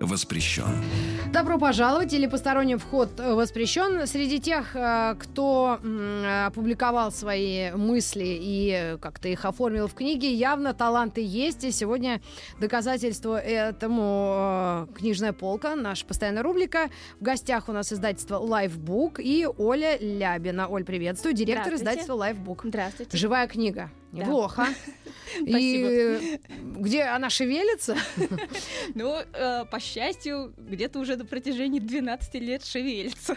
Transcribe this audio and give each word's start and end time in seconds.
воспрещен. 0.00 0.82
Добро 1.32 1.58
пожаловать 1.58 2.12
или 2.12 2.26
посторонний 2.26 2.76
вход 2.76 3.08
э, 3.18 3.34
воспрещен. 3.34 4.06
Среди 4.06 4.40
тех, 4.40 4.74
э, 4.74 5.14
кто 5.18 5.78
опубликовал 6.46 7.12
свои 7.12 7.70
мысли 7.72 8.24
и 8.26 8.96
как-то 9.00 9.28
их 9.28 9.44
оформил 9.44 9.86
в 9.86 9.94
книге, 9.94 10.32
явно 10.32 10.74
таланты 10.74 11.22
есть. 11.22 11.64
И 11.64 11.70
сегодня 11.70 12.20
доказательство 12.58 13.38
этому 13.38 14.86
э, 14.90 14.94
книжная 14.96 15.32
полка, 15.32 15.76
наша 15.76 16.04
постоянная 16.06 16.42
рубрика. 16.42 16.88
В 17.20 17.22
гостях 17.22 17.68
у 17.68 17.72
нас 17.72 17.92
издательство 17.92 18.36
Lifebook 18.36 19.20
и 19.20 19.46
Оля 19.46 19.98
Лябина. 20.00 20.66
Оль, 20.66 20.84
приветствую. 20.84 21.34
Директор 21.34 21.74
издательства 21.74 22.14
Lifebook. 22.14 22.60
Здравствуйте. 22.64 23.16
Живая 23.16 23.46
книга. 23.46 23.90
Неплохо. 24.12 24.66
И 25.46 26.40
где 26.58 27.02
она 27.04 27.30
шевелится? 27.30 27.96
Ну, 28.94 29.16
э, 29.32 29.64
по 29.66 29.78
счастью, 29.78 30.52
где-то 30.56 30.98
уже 30.98 31.16
на 31.16 31.24
протяжении 31.24 31.78
12 31.78 32.34
лет 32.34 32.64
шевелится. 32.64 33.36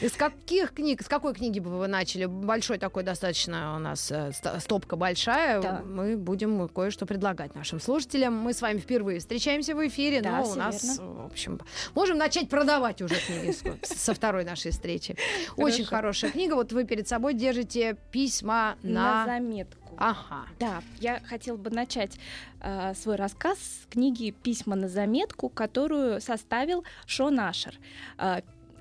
Из 0.00 0.12
каких 0.12 0.74
книг, 0.74 1.02
с 1.02 1.08
какой 1.08 1.34
книги 1.34 1.58
бы 1.58 1.70
вы 1.70 1.86
начали? 1.86 2.26
Большой 2.26 2.78
такой 2.78 3.02
достаточно 3.02 3.76
у 3.76 3.78
нас 3.78 4.10
э, 4.10 4.32
стопка 4.60 4.96
большая. 4.96 5.62
Да. 5.62 5.82
Мы 5.84 6.16
будем 6.16 6.68
кое-что 6.68 7.06
предлагать 7.06 7.54
нашим 7.54 7.80
слушателям. 7.80 8.34
Мы 8.34 8.52
с 8.52 8.60
вами 8.60 8.78
впервые 8.78 9.20
встречаемся 9.20 9.74
в 9.74 9.86
эфире, 9.86 10.20
да, 10.20 10.38
но 10.38 10.50
у 10.50 10.54
нас, 10.54 10.82
верно. 10.82 11.12
в 11.22 11.26
общем, 11.26 11.60
можем 11.94 12.18
начать 12.18 12.48
продавать 12.48 13.00
уже 13.00 13.14
книги 13.14 13.54
со 13.82 14.14
второй 14.14 14.44
нашей 14.44 14.70
встречи. 14.70 15.16
Очень 15.56 15.84
хорошая 15.84 16.30
книга. 16.30 16.54
Вот 16.54 16.72
вы 16.72 16.84
перед 16.84 17.08
собой 17.08 17.34
держите 17.34 17.96
письма 18.10 18.76
на... 18.82 19.24
На 19.24 19.26
заметку. 19.26 19.93
Ага. 19.98 20.46
Да, 20.58 20.82
я 21.00 21.20
хотела 21.20 21.56
бы 21.56 21.70
начать 21.70 22.18
э, 22.60 22.94
свой 22.94 23.16
рассказ 23.16 23.58
с 23.58 23.86
книги 23.90 24.30
«Письма 24.30 24.76
на 24.76 24.88
заметку», 24.88 25.48
которую 25.48 26.20
составил 26.20 26.84
Шон 27.06 27.40
Ашер. 27.40 27.78
Э, 28.18 28.40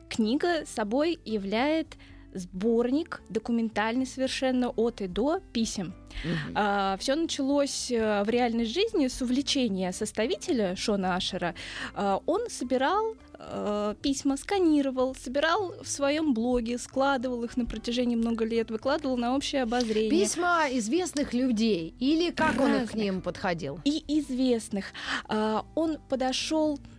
книга 0.09 0.65
собой 0.65 1.19
являет 1.25 1.97
сборник 2.33 3.21
документальный 3.29 4.05
совершенно 4.05 4.69
от 4.69 5.01
и 5.01 5.07
до 5.07 5.39
писем. 5.51 5.93
Угу. 6.23 6.53
А, 6.55 6.97
все 6.97 7.15
началось 7.15 7.91
э, 7.91 8.23
в 8.23 8.29
реальной 8.29 8.65
жизни 8.65 9.07
с 9.07 9.21
увлечения 9.21 9.91
составителя 9.91 10.75
Шона 10.75 11.15
Ашера. 11.15 11.55
А, 11.93 12.21
он 12.25 12.49
собирал 12.49 13.15
а, 13.49 13.95
письма, 13.95 14.37
сканировал, 14.37 15.15
собирал 15.15 15.73
в 15.81 15.87
своем 15.87 16.33
блоге, 16.33 16.77
складывал 16.77 17.43
их 17.43 17.57
на 17.57 17.65
протяжении 17.65 18.15
много 18.15 18.45
лет, 18.45 18.71
выкладывал 18.71 19.17
на 19.17 19.35
общее 19.35 19.63
обозрение. 19.63 20.09
Письма 20.09 20.65
известных 20.71 21.33
людей 21.33 21.93
или 21.99 22.31
как 22.31 22.57
Разных. 22.57 22.81
он 22.81 22.87
к 22.87 22.93
ним 22.95 23.21
подходил? 23.21 23.79
И 23.85 24.03
известных. 24.07 24.85
А, 25.27 25.65
он 25.75 25.97
подошел 26.09 26.77
Э, 26.77 26.92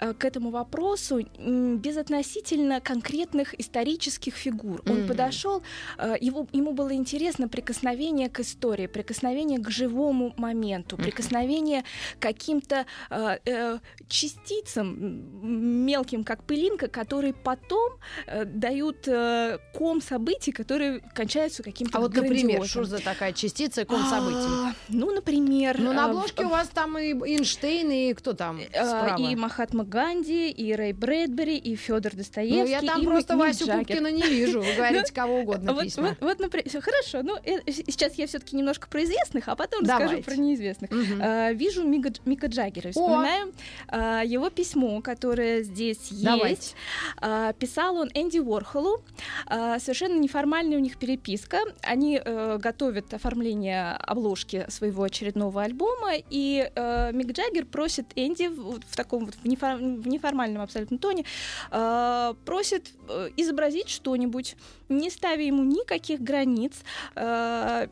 к 0.00 0.24
этому 0.24 0.50
вопросу 0.50 1.20
безотносительно 1.38 2.80
конкретных 2.80 3.58
исторических 3.60 4.34
фигур. 4.34 4.82
Он 4.86 4.98
mm-hmm. 4.98 5.08
подошел, 5.08 5.62
э, 5.98 6.16
его, 6.20 6.46
ему 6.52 6.72
было 6.72 6.94
интересно 6.94 7.48
прикосновение 7.48 8.28
к 8.28 8.40
истории, 8.40 8.86
прикосновение 8.86 9.58
к 9.58 9.70
живому 9.70 10.32
моменту, 10.36 10.96
mm-hmm. 10.96 11.02
прикосновение 11.02 11.84
к 12.18 12.22
каким-то 12.22 12.86
э, 13.10 13.38
э, 13.44 13.78
частицам 14.08 15.84
мелким, 15.84 16.24
как 16.24 16.44
пылинка, 16.44 16.88
которые 16.88 17.34
потом 17.34 17.92
э, 18.26 18.44
дают 18.44 19.06
э, 19.06 19.58
ком 19.74 20.00
событий, 20.00 20.52
которые 20.52 21.00
кончаются 21.14 21.62
каким-то 21.62 21.98
А 21.98 22.00
вот, 22.00 22.14
например, 22.14 22.64
что 22.66 22.84
за 22.84 22.98
такая 22.98 23.32
частица 23.32 23.84
ком 23.84 24.02
событий? 24.04 24.48
А, 24.48 24.72
ну, 24.88 25.12
например... 25.12 25.78
Ну, 25.78 25.92
на 25.92 26.06
обложке 26.06 26.44
у 26.44 26.48
вас 26.48 26.68
там 26.68 26.96
и 26.98 27.12
Эйнштейн, 27.12 27.90
и 27.90 28.14
кто 28.14 28.32
там 28.32 28.60
справа? 28.70 29.18
И 29.18 29.36
Махатма 29.36 29.84
Ганди, 29.90 30.50
и 30.50 30.72
Рэй 30.72 30.92
Брэдбери, 30.92 31.56
и 31.56 31.74
Федор 31.74 32.14
Достоевский. 32.14 32.60
Ну, 32.60 32.66
я 32.66 32.80
там 32.80 33.02
и 33.02 33.04
просто 33.04 33.34
Мик 33.34 33.42
Васю 33.42 33.66
Джаггер. 33.66 33.86
Пупкина 33.86 34.10
не 34.12 34.22
вижу. 34.22 34.60
Вы 34.60 34.74
говорите 34.74 35.12
кого 35.12 35.40
угодно 35.40 35.72
вот, 35.74 35.82
письма. 35.82 36.08
Вот, 36.08 36.16
вот, 36.20 36.38
например, 36.38 36.66
хорошо, 36.80 37.22
ну, 37.22 37.36
э, 37.44 37.60
сейчас 37.70 38.14
я 38.14 38.26
все-таки 38.26 38.56
немножко 38.56 38.88
про 38.88 39.02
известных, 39.04 39.48
а 39.48 39.56
потом 39.56 39.82
Давайте. 39.84 40.16
расскажу 40.16 40.22
про 40.22 40.42
неизвестных. 40.42 40.90
Угу. 40.90 41.20
А, 41.20 41.52
вижу 41.52 41.84
Мика, 41.84 42.12
Мика 42.24 42.46
Джаггера. 42.46 42.90
Вспоминаем 42.90 43.52
а, 43.88 44.22
его 44.22 44.48
письмо, 44.50 45.00
которое 45.02 45.62
здесь 45.62 46.08
Давайте. 46.10 46.48
есть. 46.50 46.76
А, 47.20 47.52
писал 47.54 47.96
он 47.96 48.10
Энди 48.14 48.38
Уорхолу. 48.38 49.02
А, 49.46 49.78
совершенно 49.78 50.18
неформальная 50.18 50.78
у 50.78 50.80
них 50.80 50.96
переписка. 50.98 51.58
Они 51.82 52.20
а, 52.24 52.58
готовят 52.58 53.12
оформление 53.12 53.92
обложки 53.92 54.66
своего 54.68 55.02
очередного 55.02 55.62
альбома, 55.62 56.12
и 56.14 56.70
а, 56.76 57.10
Мик 57.12 57.32
Джаггер 57.32 57.66
просит 57.66 58.06
Энди 58.14 58.48
в, 58.48 58.80
в 58.80 58.96
таком 58.96 59.26
вот 59.26 59.34
в 59.80 60.08
неформальном 60.08 60.62
абсолютно 60.62 60.98
тоне, 60.98 61.24
э, 61.70 62.34
просит 62.44 62.90
изобразить 63.36 63.88
что-нибудь, 63.88 64.56
не 64.88 65.10
ставя 65.10 65.42
ему 65.42 65.64
никаких 65.64 66.20
границ, 66.20 66.72
э, 67.14 67.88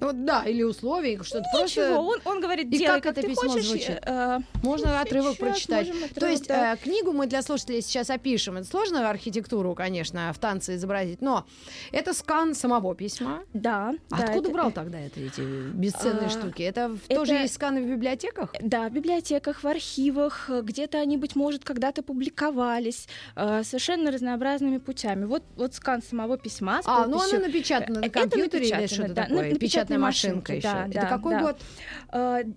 ну 0.00 0.12
да, 0.12 0.44
или 0.44 0.62
условий, 0.62 1.18
что-то 1.22 1.44
Ничего, 1.54 1.60
просто... 1.60 1.98
он, 1.98 2.20
он 2.24 2.40
говорит, 2.40 2.66
И 2.66 2.78
делай, 2.78 3.00
как, 3.00 3.14
как 3.14 3.18
это 3.18 3.26
письмо 3.26 3.50
хочешь. 3.50 3.66
звучит? 3.66 3.98
Э, 4.02 4.38
Можно 4.62 5.00
отрывок 5.00 5.36
прочитать. 5.38 5.88
Отрывок, 5.88 6.10
То 6.14 6.26
есть 6.26 6.46
да. 6.46 6.74
э, 6.74 6.76
книгу 6.76 7.12
мы 7.12 7.26
для 7.26 7.42
слушателей 7.42 7.82
сейчас 7.82 8.10
опишем. 8.10 8.56
Это 8.56 8.66
сложную 8.66 9.08
архитектуру, 9.08 9.74
конечно, 9.74 10.32
в 10.32 10.38
танце 10.38 10.76
изобразить, 10.76 11.20
но 11.20 11.46
это 11.90 12.14
скан 12.14 12.54
самого 12.54 12.94
письма. 12.94 13.42
Да. 13.52 13.94
А 14.10 14.18
да 14.18 14.24
откуда 14.24 14.48
это... 14.48 14.50
брал 14.50 14.70
тогда 14.70 15.00
это, 15.00 15.20
эти 15.20 15.40
бесценные 15.40 16.26
а, 16.26 16.30
штуки? 16.30 16.62
Это, 16.62 16.96
это 17.08 17.14
тоже 17.14 17.34
есть 17.34 17.54
сканы 17.54 17.82
в 17.82 17.86
библиотеках? 17.86 18.54
Да, 18.60 18.88
в 18.88 18.92
библиотеках, 18.92 19.62
в 19.62 19.66
архивах, 19.66 20.48
где-то 20.48 20.98
они, 20.98 21.16
быть 21.16 21.34
может, 21.34 21.64
когда-то 21.64 22.02
публиковались 22.02 23.08
э, 23.34 23.62
совершенно 23.64 24.10
разнообразными 24.10 24.78
путями. 24.78 25.24
Вот, 25.24 25.42
вот 25.56 25.74
скан 25.74 26.02
самого 26.02 26.38
письма 26.38 26.82
с 26.82 26.86
А, 26.86 27.06
ну 27.06 27.20
оно 27.20 27.38
напечатано 27.38 28.00
на 28.00 28.10
компьютере 28.10 28.68
или 28.68 28.86
что-то 28.86 29.14
да, 29.14 29.22
такое? 29.24 29.50
Печатная 29.88 29.98
машинка 29.98 30.54
еще. 30.54 30.68
Да, 30.68 30.86
Это 30.86 31.00
да, 31.00 31.06
какой 31.06 31.34
да. 31.34 31.42
год? 31.42 31.56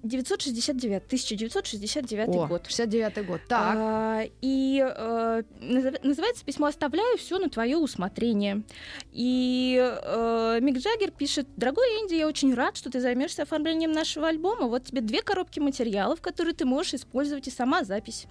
969, 0.03 1.05
1969 1.05 2.27
О, 2.29 2.47
год. 2.47 2.65
69 2.67 3.25
год, 3.25 3.41
так. 3.47 3.75
А, 3.77 4.23
и 4.41 4.81
а, 4.81 5.43
называется 5.61 6.45
письмо 6.45 6.67
«Оставляю 6.67 7.17
все 7.17 7.37
на 7.37 7.49
твое 7.49 7.77
усмотрение». 7.77 8.63
И 9.11 9.77
а, 9.81 10.59
Мик 10.59 10.77
Джаггер 10.77 11.11
пишет, 11.11 11.47
«Дорогой 11.57 11.85
Энди, 12.01 12.15
я 12.15 12.27
очень 12.27 12.53
рад, 12.53 12.77
что 12.77 12.89
ты 12.89 13.01
займешься 13.01 13.43
оформлением 13.43 13.91
нашего 13.91 14.27
альбома. 14.27 14.67
Вот 14.67 14.85
тебе 14.85 15.01
две 15.01 15.21
коробки 15.21 15.59
материалов, 15.59 16.21
которые 16.21 16.53
ты 16.53 16.65
можешь 16.65 16.93
использовать 16.93 17.47
и 17.47 17.51
сама 17.51 17.83
запись. 17.83 18.27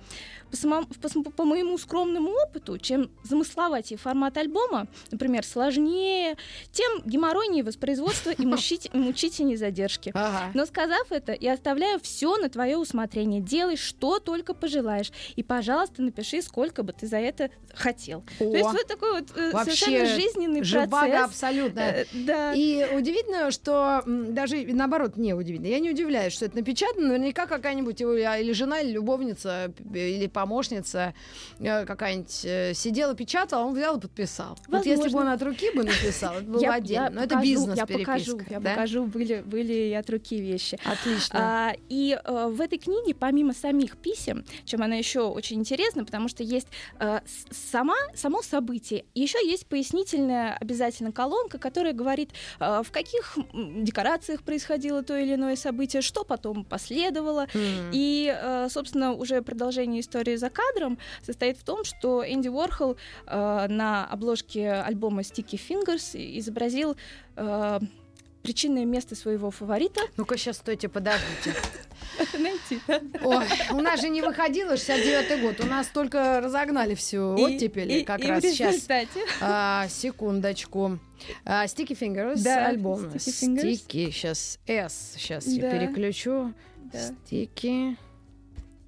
По, 0.50 0.56
самому, 0.56 0.86
по, 0.86 1.30
по 1.30 1.44
моему 1.44 1.78
скромному 1.78 2.30
опыту, 2.30 2.78
чем 2.78 3.10
замысловатее 3.22 3.98
формат 3.98 4.36
альбома, 4.36 4.88
например, 5.10 5.44
сложнее, 5.44 6.36
тем 6.72 7.02
геморройнее 7.04 7.62
воспроизводство 7.62 8.30
и 8.30 8.46
мучить, 8.46 8.89
мучительней 8.92 9.56
задержки. 9.56 10.10
Ага. 10.14 10.50
Но 10.54 10.66
сказав 10.66 11.10
это, 11.10 11.36
я 11.38 11.54
оставляю 11.54 12.00
все 12.00 12.36
на 12.36 12.48
твое 12.48 12.76
усмотрение. 12.76 13.40
Делай, 13.40 13.76
что 13.76 14.18
только 14.18 14.54
пожелаешь. 14.54 15.12
И, 15.36 15.42
пожалуйста, 15.42 16.02
напиши, 16.02 16.42
сколько 16.42 16.82
бы 16.82 16.92
ты 16.92 17.06
за 17.06 17.18
это 17.18 17.50
хотел. 17.74 18.24
О, 18.38 18.44
То 18.44 18.56
есть 18.56 18.70
вот 18.70 18.86
такой 18.86 19.20
вот 19.20 19.30
э, 19.36 19.52
Вообще 19.52 19.76
совершенно 19.76 20.06
жизненный 20.06 20.60
процесс. 20.60 21.24
абсолютно. 21.24 21.80
Э, 21.80 22.04
да. 22.12 22.52
И 22.54 22.86
удивительно, 22.92 23.50
что 23.50 24.02
даже 24.06 24.64
наоборот 24.66 25.16
не 25.16 25.34
удивительно. 25.34 25.68
Я 25.68 25.78
не 25.78 25.90
удивляюсь, 25.90 26.32
что 26.32 26.46
это 26.46 26.56
напечатано. 26.56 27.08
Наверняка 27.08 27.46
какая-нибудь 27.46 28.00
или 28.00 28.52
жена, 28.52 28.80
или 28.80 28.92
любовница, 28.92 29.72
или 29.94 30.26
помощница 30.26 31.14
э, 31.58 31.84
какая-нибудь 31.84 32.30
сидела, 32.76 33.14
печатала, 33.14 33.64
он 33.64 33.74
взял 33.74 33.98
и 33.98 34.00
подписал. 34.00 34.58
Возможно. 34.68 34.78
Вот 34.78 34.86
если 34.86 35.08
бы 35.12 35.20
он 35.20 35.28
от 35.28 35.42
руки 35.42 35.70
бы 35.74 35.84
написал, 35.84 36.34
это 36.34 36.44
было 36.46 36.74
отдельно. 36.74 37.10
Но 37.10 37.22
это 37.22 37.36
бизнес 37.40 37.76
Я 37.76 37.86
покажу, 37.86 38.40
я 38.48 38.60
да? 38.60 38.74
Покажу, 38.80 39.04
были, 39.04 39.42
были 39.44 39.72
и 39.72 39.92
от 39.92 40.08
руки 40.10 40.40
вещи. 40.40 40.78
Отлично. 40.84 41.38
А, 41.38 41.72
и 41.88 42.18
а, 42.24 42.48
в 42.48 42.60
этой 42.60 42.78
книге, 42.78 43.14
помимо 43.14 43.52
самих 43.52 43.96
писем, 43.96 44.44
чем 44.64 44.82
она 44.82 44.96
еще 44.96 45.20
очень 45.20 45.58
интересна, 45.58 46.04
потому 46.04 46.28
что 46.28 46.42
есть 46.42 46.68
а, 46.98 47.22
сама, 47.50 47.96
само 48.14 48.42
событие, 48.42 49.04
еще 49.14 49.38
есть 49.46 49.66
пояснительная 49.66 50.56
обязательно 50.60 51.12
колонка, 51.12 51.58
которая 51.58 51.92
говорит, 51.92 52.30
а, 52.58 52.82
в 52.82 52.90
каких 52.90 53.36
декорациях 53.52 54.42
происходило 54.42 55.02
то 55.02 55.16
или 55.16 55.34
иное 55.34 55.56
событие, 55.56 56.02
что 56.02 56.24
потом 56.24 56.64
последовало. 56.64 57.46
Mm. 57.52 57.90
И, 57.92 58.34
а, 58.34 58.68
собственно, 58.70 59.12
уже 59.12 59.42
продолжение 59.42 60.00
истории 60.00 60.36
за 60.36 60.50
кадром 60.50 60.98
состоит 61.22 61.58
в 61.58 61.64
том, 61.64 61.84
что 61.84 62.24
Энди 62.26 62.48
Уорхол 62.48 62.96
а, 63.26 63.68
на 63.68 64.06
обложке 64.06 64.70
альбома 64.70 65.22
Sticky 65.22 65.60
Fingers 65.68 66.38
изобразил 66.38 66.96
причинное 68.42 68.84
место 68.84 69.14
своего 69.14 69.50
фаворита. 69.50 70.00
Ну-ка, 70.16 70.36
сейчас, 70.36 70.58
стойте, 70.58 70.88
подождите. 70.88 71.54
Найти? 72.38 72.80
Ой, 73.22 73.44
у 73.72 73.80
нас 73.80 74.00
же 74.00 74.08
не 74.08 74.22
выходило 74.22 74.74
69-й 74.74 75.40
год, 75.40 75.60
у 75.60 75.66
нас 75.66 75.86
только 75.88 76.40
разогнали 76.40 76.94
всю 76.94 77.34
оттепель 77.34 78.04
как 78.04 78.24
раз 78.24 78.42
сейчас. 78.42 78.86
А, 79.40 79.86
секундочку. 79.88 80.98
А, 81.44 81.64
Sticky 81.66 81.98
Fingers 81.98 82.42
Да, 82.42 82.66
альбом. 82.66 83.04
Sticky 83.06 83.18
Fingers. 83.18 83.86
Sticky, 83.86 84.10
сейчас 84.10 84.58
S, 84.66 85.14
сейчас 85.16 85.46
я 85.46 85.70
переключу. 85.70 86.52
Да. 86.92 86.98
Sticky, 86.98 87.96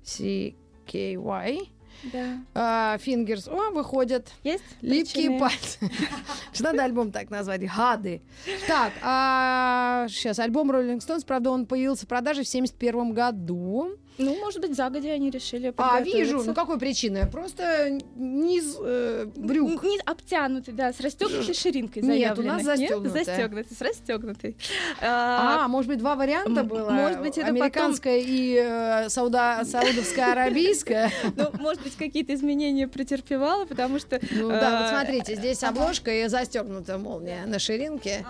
C-K-Y. 0.05 1.59
Да. 2.05 2.39
А, 2.55 2.97
Fingers, 2.99 3.49
о, 3.49 3.71
выходят. 3.71 4.29
Есть? 4.43 4.65
Липкие 4.81 5.31
причины? 5.31 5.39
пальцы. 5.41 5.79
Что 6.53 6.65
надо 6.65 6.85
альбом 6.85 7.13
так 7.13 7.31
назвать? 7.31 7.63
Гады. 7.63 8.23
Так, 8.67 8.93
а, 9.03 10.07
сейчас 10.09 10.39
альбом 10.39 10.71
Rolling 10.71 10.99
Stones, 10.99 11.25
правда, 11.27 11.51
он 11.51 11.67
появился 11.67 12.07
в 12.07 12.09
продаже 12.09 12.43
в 12.43 12.49
71 12.49 13.13
году. 13.13 13.97
Ну, 14.19 14.38
может 14.38 14.61
быть, 14.61 14.75
загодя 14.76 15.11
они 15.12 15.31
решили 15.31 15.73
А, 15.76 16.00
вижу. 16.00 16.43
Ну, 16.44 16.55
какой 16.55 16.79
причины? 16.79 17.26
Просто 17.31 17.99
низ 18.17 18.76
э, 18.81 19.26
брюк. 19.35 19.82
Н- 19.82 19.88
Не 19.91 19.99
обтянутый, 20.05 20.75
да, 20.75 20.93
с 20.93 21.00
расстегнутой 21.00 21.55
ширинкой 21.55 22.03
Нет, 22.03 22.38
у 22.38 22.43
нас 22.43 22.62
застёгнутая. 22.62 23.25
застегнутый, 23.25 23.76
с 23.76 23.81
расстегнутой. 23.81 24.56
А, 25.00 25.67
может 25.69 25.88
быть, 25.88 25.99
два 25.99 26.14
варианта 26.14 26.62
было? 26.62 26.91
может 26.91 27.20
быть, 27.20 27.38
это 27.38 27.49
Американская 27.49 28.19
и 28.19 28.56
э, 28.62 29.09
сауда, 29.09 29.62
саудовская 29.64 30.32
арабийская. 30.32 31.11
Ну, 31.37 31.50
может 31.58 31.82
быть, 31.82 31.97
какие-то 31.97 32.35
изменения 32.35 32.87
претерпевала, 32.88 33.65
потому 33.65 33.99
что... 33.99 34.20
Ну 34.31 34.49
да, 34.49 34.82
вот 34.82 34.87
э, 34.87 34.91
смотрите, 35.05 35.37
здесь 35.37 35.62
обложка 35.62 36.11
и 36.12 36.29
застегнутая 36.29 36.99
молния 36.99 37.44
на 37.47 37.58
ширинке. 37.58 38.25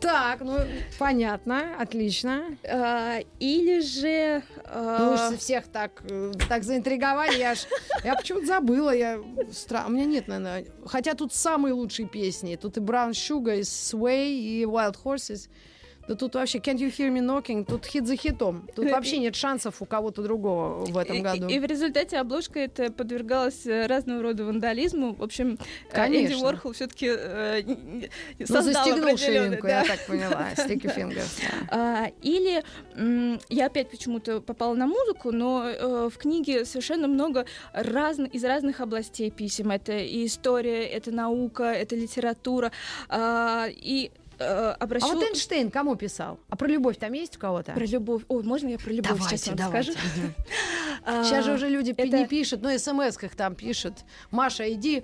Так, 0.00 0.40
ну 0.40 0.58
понятно, 0.98 1.62
отлично. 1.78 2.44
э, 2.62 3.22
Или 3.40 3.80
же... 3.80 4.42
э, 4.72 4.96
Ну 4.98 5.12
уж 5.14 5.38
всех 5.38 5.68
так, 5.68 6.02
э, 6.08 6.32
так 6.48 6.64
заинтриговали, 6.64 7.36
я 7.38 7.54
ж, 7.54 7.60
я 8.04 8.14
почему-то 8.14 8.46
забыла, 8.46 8.94
я 8.94 9.18
стра... 9.52 9.84
у 9.86 9.90
меня 9.90 10.04
нет, 10.04 10.28
наверное, 10.28 10.66
хотя 10.86 11.14
тут 11.14 11.32
самые 11.32 11.72
лучшие 11.72 12.08
песни, 12.08 12.56
тут 12.56 12.76
и 12.76 12.80
Brown 12.80 13.10
Sugar, 13.10 13.58
и 13.58 13.62
Sway, 13.62 14.28
и 14.30 14.64
Wild 14.64 14.96
Horses, 15.04 15.48
да 16.08 16.14
тут 16.14 16.34
вообще 16.34 16.58
Can't 16.58 16.78
You 16.78 16.88
Hear 16.90 17.10
Me 17.12 17.20
Knocking, 17.20 17.64
тут 17.64 17.86
хит 17.86 18.06
за 18.06 18.16
хитом, 18.16 18.68
тут 18.74 18.86
вообще 18.90 19.18
нет 19.18 19.36
шансов 19.36 19.80
у 19.80 19.84
кого-то 19.84 20.22
другого 20.22 20.84
в 20.84 20.96
этом 20.98 21.16
и- 21.16 21.20
году. 21.20 21.48
И, 21.48 21.58
в 21.58 21.64
результате 21.64 22.18
обложка 22.18 22.58
это 22.60 22.90
подвергалась 22.92 23.66
э, 23.66 23.86
разного 23.86 24.22
рода 24.22 24.44
вандализму. 24.44 25.14
В 25.14 25.22
общем, 25.22 25.58
э, 25.90 25.94
Конечно. 25.94 26.34
Энди 26.34 26.42
Уорхол 26.44 26.72
все-таки 26.72 27.10
Ну, 28.38 28.46
создал 28.46 28.62
застегнул 28.84 29.16
ширинку, 29.16 29.66
да. 29.66 29.80
я 29.80 29.84
так 29.84 30.06
поняла, 30.06 30.48
Sticky 30.56 30.94
Fingers. 30.96 31.40
да. 31.40 31.68
А, 31.70 32.10
или 32.22 32.62
я 33.48 33.66
опять 33.66 33.90
почему-то 33.90 34.40
попала 34.40 34.74
на 34.74 34.86
музыку, 34.86 35.30
но 35.32 35.64
э, 35.68 36.08
в 36.12 36.16
книге 36.18 36.64
совершенно 36.64 37.08
много 37.08 37.46
разно- 37.74 38.28
из 38.28 38.44
разных 38.44 38.80
областей 38.80 39.30
писем. 39.30 39.70
Это 39.70 39.96
и 39.98 40.26
история, 40.26 40.84
это 40.86 41.10
наука, 41.10 41.64
это 41.64 41.94
литература. 41.96 42.72
А, 43.08 43.66
и 43.70 44.10
э, 44.38 44.74
обращу... 44.78 45.06
А 45.06 45.14
вот 45.14 45.22
Эйнштейн 45.22 45.70
кому 45.70 45.96
писал? 45.96 46.38
А 46.48 46.56
про 46.56 46.66
любовь 46.68 46.98
там 46.98 47.12
есть 47.12 47.36
у 47.36 47.40
кого-то? 47.40 47.72
Про 47.72 47.84
любовь. 47.84 48.22
Ой, 48.28 48.42
можно 48.42 48.68
я 48.68 48.78
про 48.78 48.90
любовь 48.92 49.20
сейчас 49.28 49.44
Давайте, 49.44 49.50
вам 49.50 49.56
давайте. 49.56 49.92
скажу? 49.92 50.06
А, 51.04 51.24
Сейчас 51.24 51.44
же 51.44 51.54
уже 51.54 51.68
люди 51.68 51.94
не 51.98 52.26
пишут, 52.28 52.62
но 52.62 52.70
смс-ках 52.78 53.34
там 53.34 53.56
пишут. 53.56 54.04
Маша, 54.30 54.72
иди. 54.72 55.02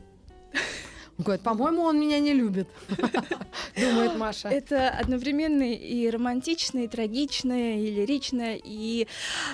Говорит, 1.19 1.43
по-моему, 1.43 1.83
он 1.83 1.99
меня 2.01 2.21
не 2.21 2.33
любит. 2.33 2.69
Думает 3.77 4.17
Маша. 4.17 4.49
Это 4.49 4.91
одновременно 4.91 5.65
и 5.65 6.09
романтичное, 6.11 6.85
и 6.85 6.89
трагичное, 6.89 7.77
и 7.79 7.91
лиричное, 7.91 8.59
и, 8.63 9.09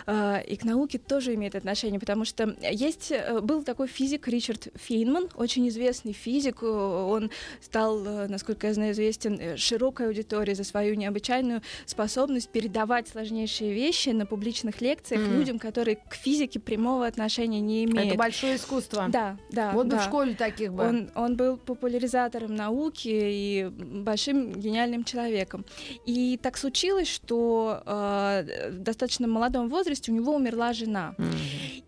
э, 0.07 0.45
и 0.47 0.57
к 0.57 0.65
науке 0.65 0.99
тоже 0.99 1.35
имеет 1.35 1.55
отношение, 1.55 1.99
потому 1.99 2.27
что 2.27 2.55
есть 2.61 3.11
э, 3.11 3.41
был 3.41 3.63
такой 3.63 3.87
физик 3.89 4.29
Ричард 4.29 4.69
Фейнман, 4.75 5.29
очень 5.37 5.67
известный 5.69 6.13
физик. 6.13 6.63
э, 6.63 6.67
Он 6.67 7.31
стал, 7.63 8.05
э, 8.07 8.29
насколько 8.29 8.67
я 8.67 8.75
знаю, 8.75 8.93
известен 8.93 9.57
широкой 9.57 10.09
аудитории 10.09 10.53
за 10.53 10.65
свою 10.65 10.95
необычайную 10.97 11.63
способность 11.87 12.51
передавать 12.51 13.09
сложнейшие 13.09 13.73
вещи 13.73 14.11
на 14.11 14.27
публичных 14.27 14.83
лекциях 14.83 15.23
Мгм. 15.23 15.39
людям, 15.39 15.59
которые 15.59 15.97
к 15.97 16.15
физике 16.15 16.61
прямого 16.61 17.07
отношения 17.07 17.61
не 17.61 17.85
имеют. 17.85 18.09
Это 18.11 18.19
большое 18.19 18.57
искусство. 18.57 19.07
Да, 19.09 19.39
да. 19.51 19.73
Вот 19.73 19.87
бы 19.87 19.93
да. 19.93 19.99
в 20.01 20.05
школе 20.05 20.35
таких 20.35 20.73
бы. 20.75 20.85
Он, 20.87 21.11
он 21.15 21.37
был 21.37 21.54
популяризатором 21.57 22.55
науки 22.55 23.09
и 23.09 23.71
большим 23.71 24.53
гениальным 24.53 25.05
человеком. 25.05 25.65
И 26.07 26.39
так 26.43 26.57
случилось, 26.57 27.09
что 27.09 27.83
э, 27.85 28.71
в 28.71 28.79
достаточно 28.79 29.27
молодом 29.27 29.69
возрасте 29.69 30.13
у 30.13 30.15
него 30.15 30.35
умерла 30.35 30.73
жена. 30.73 31.15
Мгм. 31.19 31.29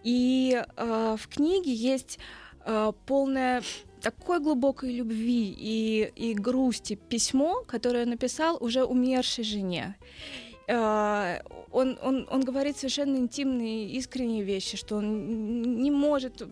И 0.04 0.62
э, 0.76 1.16
в 1.18 1.28
книге 1.28 1.72
есть 1.72 2.18
э, 2.64 2.92
полное 3.06 3.62
такой 4.00 4.40
глубокой 4.40 4.92
любви 4.92 5.54
и, 5.58 6.12
и 6.14 6.34
грусти 6.34 6.94
письмо, 6.94 7.64
которое 7.66 8.06
написал 8.06 8.56
уже 8.60 8.84
умершей 8.84 9.44
жене. 9.44 9.96
Э, 10.68 11.40
Он, 11.76 11.99
он, 12.02 12.26
он 12.31 12.40
говорит 12.40 12.78
совершенно 12.78 13.19
интимные, 13.19 13.90
искренние 13.99 14.43
вещи, 14.43 14.78
что 14.78 14.96
он 14.96 15.82
не 15.82 15.90
может 15.90 16.43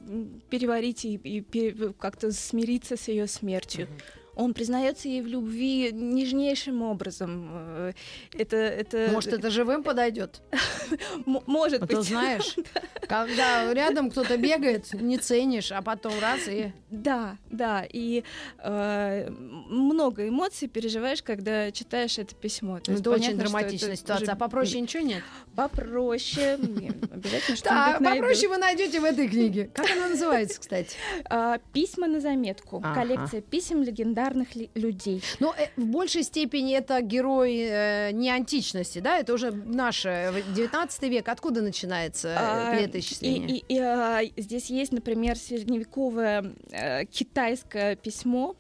переварить 0.50 1.06
и, 1.06 1.15
и 1.15 1.41
пере- 1.41 1.94
как-то 1.99 2.31
смириться 2.31 2.99
с 2.99 3.09
ее 3.09 3.26
смертью. 3.26 3.88
Он 4.36 4.54
признается 4.54 5.08
ей 5.08 5.22
в 5.22 5.26
любви 5.26 5.90
нежнейшим 5.92 6.82
образом. 6.82 7.48
Э, 7.52 7.92
Это, 8.36 8.56
это 8.56 9.08
Может, 9.12 9.32
это 9.32 9.50
живым 9.50 9.82
подойдет? 9.82 10.42
может 11.26 11.82
А 11.82 11.86
то 11.86 11.96
быть. 11.98 12.06
знаешь, 12.06 12.56
когда 13.08 13.72
рядом 13.72 14.10
кто-то 14.10 14.36
бегает, 14.36 14.92
не 14.94 15.19
ценишь, 15.19 15.72
а 15.72 15.82
потом 15.82 16.12
раз 16.20 16.48
и... 16.48 16.72
Да, 16.90 17.36
да, 17.50 17.84
и 17.88 18.25
э, 18.58 19.31
много 19.31 20.28
эмоций 20.28 20.69
переживаешь, 20.69 21.22
когда 21.22 21.70
читаешь 21.72 22.19
это 22.19 22.34
письмо. 22.34 22.80
То 22.80 22.92
Ну, 22.92 22.98
это 22.98 23.10
очень 23.10 23.22
понятно, 23.25 23.44
драматичная 23.44 23.96
ситуация. 23.96 24.25
уже 24.25 24.32
А 24.32 24.37
попроще 24.37 24.80
ничего 24.80 25.02
нет? 25.02 25.22
Попроще. 25.56 26.54
Обязательно 26.54 27.56
Да, 27.64 27.94
что-нибудь 27.96 28.08
попроще 28.20 28.48
вы 28.48 28.58
найдете 28.58 29.00
в 29.00 29.04
этой 29.04 29.28
книге. 29.28 29.70
Как 29.75 29.90
она 29.90 30.08
называется, 30.08 30.60
кстати? 30.60 30.96
А, 31.30 31.58
Письма 31.72 32.06
на 32.06 32.20
заметку. 32.20 32.82
Коллекция 32.94 33.40
писем 33.40 33.82
легендарных 33.82 34.24
ли- 34.32 34.71
людей. 34.75 35.23
Ну, 35.41 35.53
э, 35.56 35.69
в 35.76 35.85
большей 35.87 36.23
степени 36.23 36.75
это 36.75 37.00
герои 37.02 37.69
э, 37.71 38.11
не 38.12 38.31
античности, 38.31 39.00
да? 39.00 39.19
Это 39.19 39.35
уже 39.35 39.50
наш 39.52 40.07
э, 40.07 40.33
19 40.57 41.02
век. 41.11 41.28
Откуда 41.28 41.61
начинается 41.62 42.28
э, 42.28 42.35
А, 42.38 42.81
летоисчисление? 42.81 43.49
И, 43.49 43.64
и- 43.69 43.75
и, 43.75 43.78
а, 43.78 44.21
здесь 44.37 44.71
есть, 44.71 44.93
например, 44.93 45.37
средневековое 45.37 46.54
э, 46.71 47.04
китайское 47.07 47.97
письмо. 47.97 48.57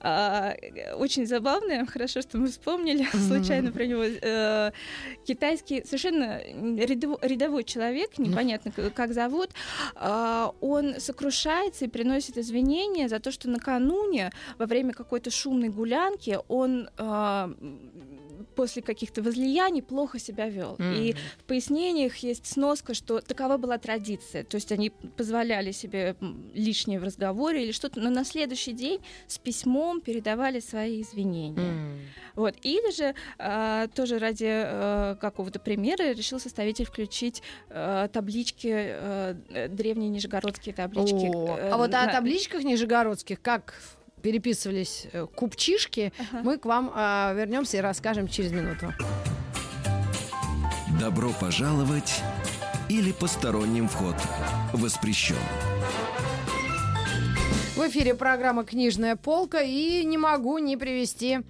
А, 0.00 0.54
очень 0.96 1.26
забавное, 1.26 1.86
хорошо, 1.86 2.22
что 2.22 2.38
мы 2.38 2.48
вспомнили 2.48 3.06
случайно 3.28 3.72
про 3.72 3.86
него. 3.86 4.02
Э, 4.04 4.72
китайский 5.26 5.84
совершенно 5.84 6.40
рядово- 6.42 7.18
рядовой 7.22 7.64
человек, 7.64 8.18
непонятно 8.18 8.72
как 8.94 9.12
зовут, 9.12 9.50
а, 9.94 10.52
он 10.60 11.00
сокрушается 11.00 11.84
и 11.84 11.88
приносит 11.88 12.38
извинения 12.38 13.08
за 13.08 13.20
то, 13.20 13.30
что 13.30 13.48
накануне 13.48 14.30
во 14.58 14.66
время 14.66 14.92
какой-то 14.92 15.30
шумной 15.30 15.68
гулянки 15.68 16.38
он 16.48 16.88
а, 16.96 17.50
после 18.54 18.82
каких-то 18.82 19.22
возлияний 19.22 19.82
плохо 19.82 20.18
себя 20.18 20.48
вел. 20.48 20.76
И 20.78 21.12
Мгм. 21.12 21.18
в 21.38 21.44
пояснениях 21.44 22.16
есть 22.18 22.46
сноска, 22.46 22.94
что 22.94 23.20
такова 23.20 23.56
была 23.56 23.78
традиция. 23.78 24.44
То 24.44 24.56
есть 24.56 24.72
они 24.72 24.90
позволяли 24.90 25.72
себе 25.72 26.16
лишнее 26.54 26.98
в 27.00 27.04
разговоре 27.04 27.64
или 27.64 27.72
что-то, 27.72 28.00
но 28.00 28.10
на 28.10 28.24
следующий 28.24 28.72
день 28.72 29.00
с 29.26 29.38
письмом 29.38 30.00
передавали 30.00 30.60
свои 30.60 31.02
извинения. 31.02 31.60
М. 31.60 32.00
Вот. 32.34 32.54
Или 32.62 32.90
же 32.92 33.14
а, 33.38 33.86
тоже 33.88 34.18
ради 34.18 34.46
а, 34.48 35.14
какого-то 35.16 35.58
примера 35.58 36.12
решил 36.12 36.40
составитель 36.40 36.84
включить 36.84 37.42
а, 37.70 38.08
таблички, 38.08 38.68
э, 38.72 39.68
древние 39.70 40.08
нижегородские 40.10 40.74
таблички. 40.74 41.30
О, 41.34 41.56
э, 41.56 41.70
А 41.70 41.76
вот 41.76 41.94
о 41.94 42.06
на- 42.06 42.12
табличках 42.12 42.62
нижегородских, 42.64 43.40
как 43.40 43.74
переписывались 44.24 45.06
э, 45.12 45.26
купчишки, 45.26 46.10
Ага. 46.18 46.42
мы 46.42 46.56
к 46.56 46.64
вам 46.64 46.90
а, 46.94 47.34
вернемся 47.34 47.76
и 47.76 47.80
расскажем 47.80 48.26
через 48.26 48.52
минуту. 48.52 48.90
Добро 50.98 51.30
пожаловать 51.38 52.22
или 52.88 53.12
посторонним 53.12 53.86
вход 53.86 54.16
воспрещен. 54.72 55.36
В 57.76 57.86
эфире 57.88 58.14
программа 58.14 58.64
«Книжная 58.64 59.14
полка» 59.16 59.60
и 59.60 60.02
не 60.04 60.16
могу 60.16 60.56
не 60.56 60.78
привести 60.78 61.40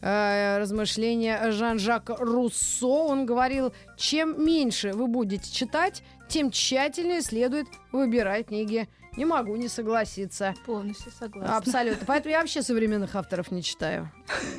э, 0.00 0.58
размышления 0.58 1.52
Жан-Жак 1.52 2.10
Руссо. 2.18 2.86
Он 2.86 3.26
говорил, 3.26 3.72
чем 3.96 4.44
меньше 4.44 4.92
вы 4.92 5.06
будете 5.06 5.52
читать, 5.52 6.02
тем 6.28 6.50
тщательнее 6.50 7.22
следует 7.22 7.68
выбирать 7.92 8.46
книги 8.48 8.88
Не 9.16 9.24
могу 9.24 9.56
не 9.56 9.68
согласиться. 9.68 10.54
Полностью 10.66 11.12
согласна. 11.18 11.56
Абсолютно. 11.56 12.04
Поэтому 12.06 12.32
я 12.32 12.40
вообще 12.40 12.62
современных 12.62 13.14
авторов 13.14 13.50
не 13.50 13.62
читаю. 13.62 14.10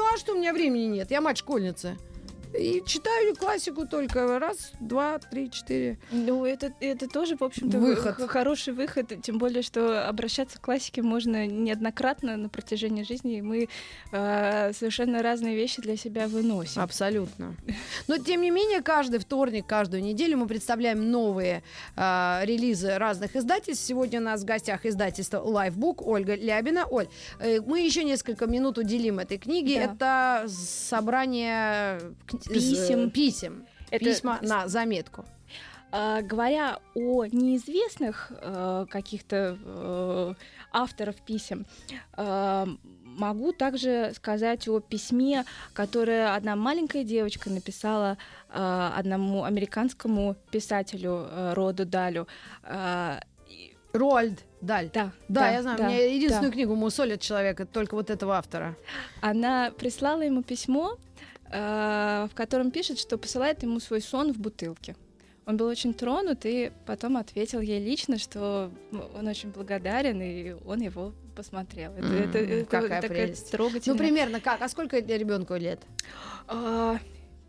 Ну 0.00 0.14
а 0.14 0.16
что 0.16 0.34
у 0.34 0.38
меня 0.38 0.52
времени 0.52 0.84
нет? 0.84 1.10
Я 1.10 1.20
мать 1.20 1.38
школьницы. 1.38 1.98
И 2.56 2.82
читаю 2.86 3.34
классику 3.36 3.86
только 3.86 4.38
раз, 4.38 4.72
два, 4.80 5.18
три, 5.18 5.50
четыре. 5.50 5.98
Ну, 6.10 6.44
это, 6.44 6.72
это 6.80 7.08
тоже, 7.08 7.36
в 7.36 7.42
общем-то, 7.42 7.78
Выход. 7.78 8.28
хороший 8.28 8.72
выход. 8.72 9.12
Тем 9.22 9.38
более, 9.38 9.62
что 9.62 10.08
обращаться 10.08 10.58
к 10.58 10.62
классике 10.62 11.02
можно 11.02 11.46
неоднократно 11.46 12.36
на 12.36 12.48
протяжении 12.48 13.02
жизни, 13.02 13.38
и 13.38 13.42
мы 13.42 13.68
э, 14.12 14.72
совершенно 14.72 15.22
разные 15.22 15.56
вещи 15.56 15.82
для 15.82 15.96
себя 15.96 16.26
выносим. 16.26 16.80
Абсолютно. 16.82 17.54
Но 18.06 18.18
тем 18.18 18.40
не 18.40 18.50
менее, 18.50 18.82
каждый 18.82 19.18
вторник, 19.18 19.66
каждую 19.66 20.02
неделю 20.02 20.38
мы 20.38 20.46
представляем 20.46 21.10
новые 21.10 21.62
а, 21.96 22.40
релизы 22.44 22.98
разных 22.98 23.36
издательств. 23.36 23.86
Сегодня 23.86 24.20
у 24.20 24.22
нас 24.22 24.42
в 24.42 24.44
гостях 24.44 24.86
издательство 24.86 25.38
Lifebook 25.38 26.02
Ольга 26.04 26.34
Лябина. 26.34 26.86
Оль, 26.86 27.08
э, 27.40 27.60
мы 27.60 27.80
еще 27.80 28.04
несколько 28.04 28.46
минут 28.46 28.78
уделим 28.78 29.18
этой 29.18 29.38
книге. 29.38 29.76
Это 29.76 30.46
собрание 30.48 32.00
Писем. 32.44 33.06
э, 33.06 33.10
писем. 33.10 33.66
Это- 33.90 34.04
Письма 34.04 34.38
на 34.42 34.68
заметку. 34.68 35.24
А, 35.90 36.20
говоря 36.20 36.80
о 36.94 37.24
неизвестных 37.24 38.30
э, 38.30 38.86
каких-то 38.90 39.56
э, 39.64 40.34
авторов 40.70 41.16
писем, 41.22 41.64
э, 42.18 42.66
могу 43.04 43.52
также 43.52 44.12
сказать 44.14 44.68
о 44.68 44.80
письме, 44.80 45.44
которое 45.72 46.34
одна 46.36 46.56
маленькая 46.56 47.04
девочка 47.04 47.48
написала 47.48 48.18
э, 48.50 48.90
одному 48.98 49.44
американскому 49.44 50.36
писателю 50.50 51.26
э, 51.30 51.54
Роду 51.54 51.86
Далю. 51.86 52.28
Э, 52.64 53.20
Роальд 53.94 54.38
Даль. 54.60 54.90
да, 54.92 55.12
Да, 55.28 55.50
я 55.50 55.62
знаю. 55.62 55.78
да, 55.78 55.84
Мне 55.86 56.14
единственную 56.16 56.50
да. 56.50 56.54
книгу 56.54 56.74
мусолит 56.74 57.22
человек, 57.22 57.58
это 57.60 57.72
только 57.72 57.94
вот 57.94 58.10
этого 58.10 58.36
автора. 58.36 58.76
Она 59.22 59.70
прислала 59.70 60.20
ему 60.20 60.42
письмо, 60.42 60.98
в 61.50 62.30
котором 62.34 62.70
пишет, 62.70 62.98
что 62.98 63.16
посылает 63.18 63.62
ему 63.62 63.80
свой 63.80 64.00
сон 64.00 64.32
в 64.32 64.38
бутылке. 64.38 64.96
Он 65.46 65.56
был 65.56 65.66
очень 65.66 65.94
тронут 65.94 66.40
и 66.44 66.70
потом 66.84 67.16
ответил 67.16 67.60
ей 67.60 67.82
лично, 67.82 68.18
что 68.18 68.70
он 69.18 69.26
очень 69.26 69.50
благодарен, 69.50 70.20
и 70.20 70.54
он 70.66 70.80
его 70.80 71.12
посмотрел. 71.34 71.92
Это, 71.92 72.06
М, 72.06 72.14
это- 72.22 72.38
это 72.38 72.64
какая 72.70 73.00
такая 73.00 73.24
прелесть. 73.24 73.50
трогательная. 73.50 73.96
Ну, 73.98 74.04
примерно 74.04 74.40
как? 74.40 74.60
А 74.60 74.68
сколько 74.68 74.98
ребенку 74.98 75.54
лет? 75.54 75.80
А, 76.48 76.98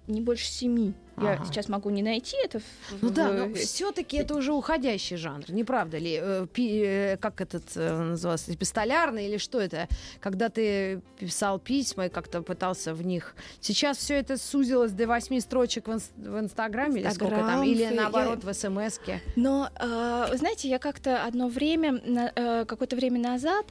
не 0.08 0.22
больше 0.22 0.46
семи. 0.48 0.94
Я 1.22 1.34
Ага. 1.34 1.46
сейчас 1.46 1.70
могу 1.70 1.90
не 1.90 2.02
найти 2.04 2.38
это. 2.44 2.60
в- 2.60 2.64
Ну 3.02 3.10
да, 3.10 3.30
в- 3.30 3.34
но 3.50 3.54
все-таки 3.56 4.18
это 4.18 4.36
уже 4.36 4.54
уходящий 4.54 5.18
жанр, 5.18 5.52
не 5.52 5.64
правда 5.64 5.98
ли? 5.98 6.20
Э, 6.22 6.48
пи- 6.52 6.82
э, 6.86 7.18
как 7.18 7.42
этот 7.42 7.64
э, 7.76 7.98
назывался, 7.98 8.54
эпистолярный 8.54 9.28
или 9.28 9.38
что 9.38 9.60
это? 9.60 9.88
Когда 10.20 10.50
ты 10.50 11.02
писал 11.20 11.60
письма 11.60 12.06
и 12.06 12.10
как-то 12.10 12.42
пытался 12.42 12.94
в 12.94 13.06
них. 13.06 13.36
Сейчас 13.60 13.98
все 13.98 14.16
это 14.16 14.38
сузилось 14.38 14.92
до 14.92 15.08
восьми 15.08 15.40
строчек 15.42 15.88
в, 15.88 15.92
инс- 15.92 16.12
в 16.16 16.40
Инстаграме 16.40 17.02
или 17.02 17.10
сколько 17.10 17.36
там, 17.36 17.64
Инстаграм, 17.64 17.64
или 17.64 17.86
наоборот 17.96 18.44
в 18.44 18.54
СМСке. 18.54 19.22
Но, 19.36 19.70
э, 19.80 20.26
вы 20.30 20.38
знаете, 20.38 20.70
я 20.70 20.80
как-то 20.80 21.24
одно 21.24 21.48
время, 21.50 22.00
на- 22.06 22.32
э, 22.36 22.66
какое-то 22.66 22.96
время 22.96 23.20
назад 23.20 23.66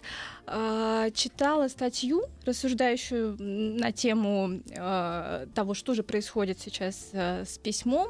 э, 0.46 1.10
читала 1.14 1.68
статью, 1.68 2.22
рассуждающую 2.46 3.36
на 3.38 3.92
тему 3.92 4.60
э, 4.70 5.46
того, 5.54 5.74
что 5.74 5.94
же 5.94 6.02
происходит 6.02 6.58
сейчас 6.60 7.10
э, 7.12 7.37
с 7.44 7.58
письмом, 7.58 8.08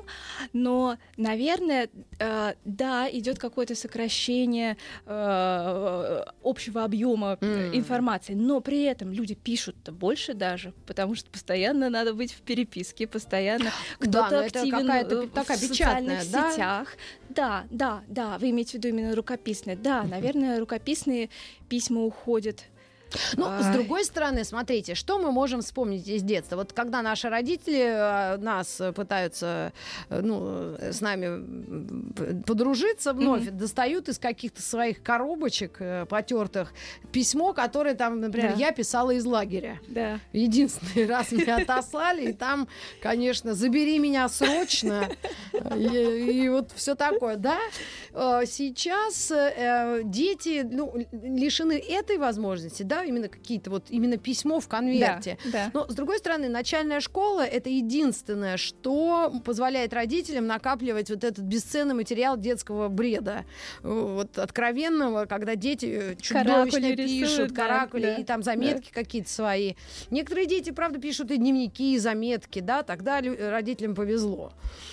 но, 0.52 0.98
наверное, 1.16 1.88
э, 2.18 2.54
да, 2.64 3.08
идет 3.10 3.38
какое-то 3.38 3.74
сокращение 3.74 4.76
э, 5.06 6.24
общего 6.42 6.84
объема 6.84 7.38
М. 7.40 7.74
информации, 7.74 8.34
но 8.34 8.60
при 8.60 8.82
этом 8.84 9.12
люди 9.12 9.34
пишут-то 9.34 9.92
больше 9.92 10.34
даже, 10.34 10.72
потому 10.86 11.14
что 11.14 11.30
постоянно 11.30 11.90
надо 11.90 12.14
быть 12.14 12.32
в 12.32 12.42
переписке, 12.42 13.06
постоянно 13.06 13.72
кто-то 13.98 14.30
Да, 14.30 14.44
это 14.44 14.60
активен 14.60 14.80
какая-то 14.86 15.22
э, 15.22 15.28
такая 15.28 15.56
в 15.56 15.60
социальных 15.60 16.30
да? 16.30 16.52
сетях. 16.52 16.96
Да, 17.28 17.66
да, 17.70 18.02
да. 18.08 18.38
Вы 18.38 18.50
имеете 18.50 18.72
в 18.72 18.74
виду 18.74 18.88
именно 18.88 19.14
рукописные. 19.14 19.76
Да, 19.76 20.02
наверное, 20.04 20.58
рукописные 20.60 21.30
письма 21.68 22.02
уходят. 22.02 22.64
Ну, 23.36 23.44
с 23.44 23.66
Ай. 23.66 23.72
другой 23.72 24.04
стороны, 24.04 24.44
смотрите, 24.44 24.94
что 24.94 25.18
мы 25.18 25.32
можем 25.32 25.60
вспомнить 25.62 26.06
из 26.08 26.22
детства? 26.22 26.56
Вот 26.56 26.72
когда 26.72 27.02
наши 27.02 27.28
родители 27.28 27.80
э, 27.80 28.36
нас 28.38 28.80
пытаются, 28.94 29.72
э, 30.08 30.20
ну, 30.20 30.76
э, 30.78 30.92
с 30.92 31.00
нами 31.00 32.42
подружиться 32.42 33.12
вновь, 33.12 33.48
достают 33.50 34.08
из 34.08 34.18
каких-то 34.18 34.62
своих 34.62 35.02
коробочек 35.02 35.80
потертых 36.08 36.72
письмо, 37.12 37.52
которое 37.52 37.94
там, 37.94 38.20
например, 38.20 38.52
Да. 38.52 38.58
я 38.58 38.72
писала 38.72 39.12
из 39.12 39.24
лагеря. 39.24 39.80
Да. 39.88 40.20
Единственный 40.32 41.06
раз 41.08 41.32
меня 41.32 41.56
отослали, 41.56 42.30
и 42.30 42.32
там, 42.32 42.68
конечно, 43.00 43.54
забери 43.54 43.98
меня 43.98 44.28
срочно, 44.28 45.08
и, 45.76 46.42
и 46.44 46.48
вот 46.48 46.72
все 46.74 46.94
такое, 46.94 47.36
да. 47.36 47.58
Сейчас 48.12 49.32
дети 50.04 50.66
ну, 50.68 50.94
лишены 51.12 51.78
этой 51.78 52.18
возможности, 52.18 52.82
да, 52.82 52.97
именно 53.04 53.28
какие-то 53.28 53.70
вот 53.70 53.84
именно 53.90 54.16
письмо 54.16 54.60
в 54.60 54.68
конверте. 54.68 55.38
Да. 55.52 55.70
Но, 55.74 55.86
с 55.88 55.94
другой 55.94 56.18
стороны, 56.18 56.48
начальная 56.48 57.00
школа— 57.00 57.42
это 57.46 57.68
единственное, 57.70 58.56
что 58.56 59.32
позволяет 59.44 59.92
родителям 59.92 60.46
накапливать 60.46 61.10
вот 61.10 61.24
этот 61.24 61.44
бесценный 61.44 61.94
материал 61.94 62.36
детского 62.36 62.88
бреда. 62.88 63.44
Э, 63.82 63.88
Вот 63.88 64.38
откровенного, 64.38 65.26
когда 65.26 65.54
дети 65.56 66.16
чудовищно 66.20 66.54
Каракули 66.80 66.96
пишут, 66.96 67.30
рисуют, 67.30 67.52
да, 67.52 67.62
каракули, 67.66 68.02
да, 68.02 68.14
и 68.16 68.24
там 68.24 68.42
заметки 68.42 68.90
какие-то 68.92 69.30
свои. 69.30 69.74
Некоторые 70.10 70.46
дети, 70.46 70.70
правда, 70.70 70.98
пишут 71.00 71.30
и 71.30 71.36
дневники, 71.36 71.94
и 71.94 71.98
заметки, 71.98 72.60
да, 72.60 72.82
тогда 72.82 73.20
лю- 73.20 73.36
родителям 73.50 73.94
повезло. 73.94 74.52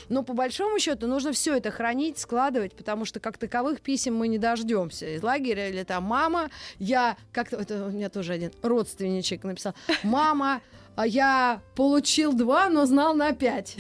Но 0.10 0.24
по 0.24 0.34
большому 0.34 0.80
счету 0.80 1.08
нужно 1.08 1.32
все 1.32 1.56
это 1.58 1.72
хранить, 1.72 2.18
складывать, 2.20 2.76
потому 2.76 3.06
что 3.06 3.20
как 3.20 3.38
таковых 3.38 3.82
писем 3.82 4.16
мы 4.16 4.28
не 4.28 4.38
дождемся. 4.38 5.08
Из 5.16 5.24
лагеря 5.24 5.70
или 5.70 5.84
там 5.84 6.04
мама, 6.04 6.50
я 6.80 7.18
как-то, 7.32 7.58
это 7.58 7.90
меня 7.96 8.10
тоже 8.10 8.34
один 8.34 8.52
родственничек 8.62 9.44
написал, 9.44 9.74
мама, 10.04 10.62
а 10.96 11.06
я 11.06 11.62
получил 11.76 12.34
два, 12.34 12.70
но 12.70 12.86
знал 12.86 13.14
на 13.16 13.34
пять. 13.34 13.76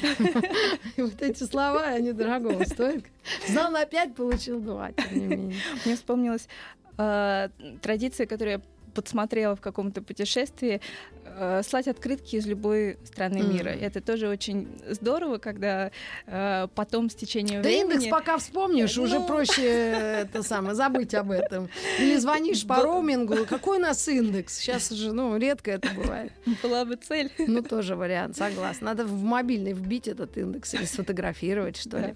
Вот 0.98 1.22
эти 1.22 1.43
слова, 1.43 1.84
они 1.84 2.12
дорогого 2.12 2.63
стоят. 2.65 3.03
Знал 3.48 3.72
на 3.72 3.86
пять, 3.86 4.15
получил 4.15 4.60
два, 4.60 4.91
тем 4.91 5.19
не 5.19 5.25
менее. 5.25 5.55
Мне 5.86 5.95
вспомнилась 5.95 6.48
э, 6.98 7.50
традиция, 7.81 8.25
которую 8.25 8.57
я 8.57 8.62
подсмотрела 8.96 9.56
в 9.56 9.62
каком-то 9.62 10.02
путешествии, 10.02 10.82
э, 11.25 11.62
слать 11.64 11.88
открытки 11.88 12.38
из 12.38 12.48
любой 12.48 12.98
страны 13.04 13.44
Мгм. 13.44 13.54
мира. 13.54 13.70
Это 13.70 14.00
тоже 14.02 14.28
очень 14.30 14.68
здорово, 14.90 15.38
когда 15.38 15.92
э, 16.28 16.68
потом 16.74 17.10
с 17.10 17.16
течением 17.16 17.62
Да 17.62 17.70
времени... 17.70 17.94
индекс 17.96 18.08
пока 18.08 18.38
вспомнишь, 18.38 18.98
уже 18.98 19.20
Ну. 19.20 19.28
проще 19.28 19.62
э, 19.64 20.22
это 20.22 20.42
самое, 20.44 20.75
забыть 20.75 21.14
об 21.14 21.32
этом. 21.32 21.70
Или 22.00 22.16
звонишь 22.25 22.66
по 22.66 22.75
Да. 22.78 22.84
роумингу, 22.84 23.46
какой 23.46 23.78
у 23.78 23.82
нас 23.82 24.08
индекс? 24.08 24.58
Сейчас 24.58 24.90
же, 24.90 25.12
ну, 25.12 25.36
редко 25.38 25.72
это 25.72 25.90
бывает. 25.94 26.32
Была 26.64 26.86
бы 26.86 26.96
цель. 26.96 27.32
Ну, 27.38 27.62
тоже 27.62 27.96
вариант, 27.96 28.38
согласна. 28.38 28.86
Надо 28.86 29.06
в 29.06 29.22
мобильный 29.24 29.74
вбить 29.74 30.08
этот 30.08 30.38
индекс 30.38 30.74
или 30.74 30.86
сфотографировать, 30.86 31.75
что 31.78 31.98
ли. 31.98 32.08
Да. 32.08 32.14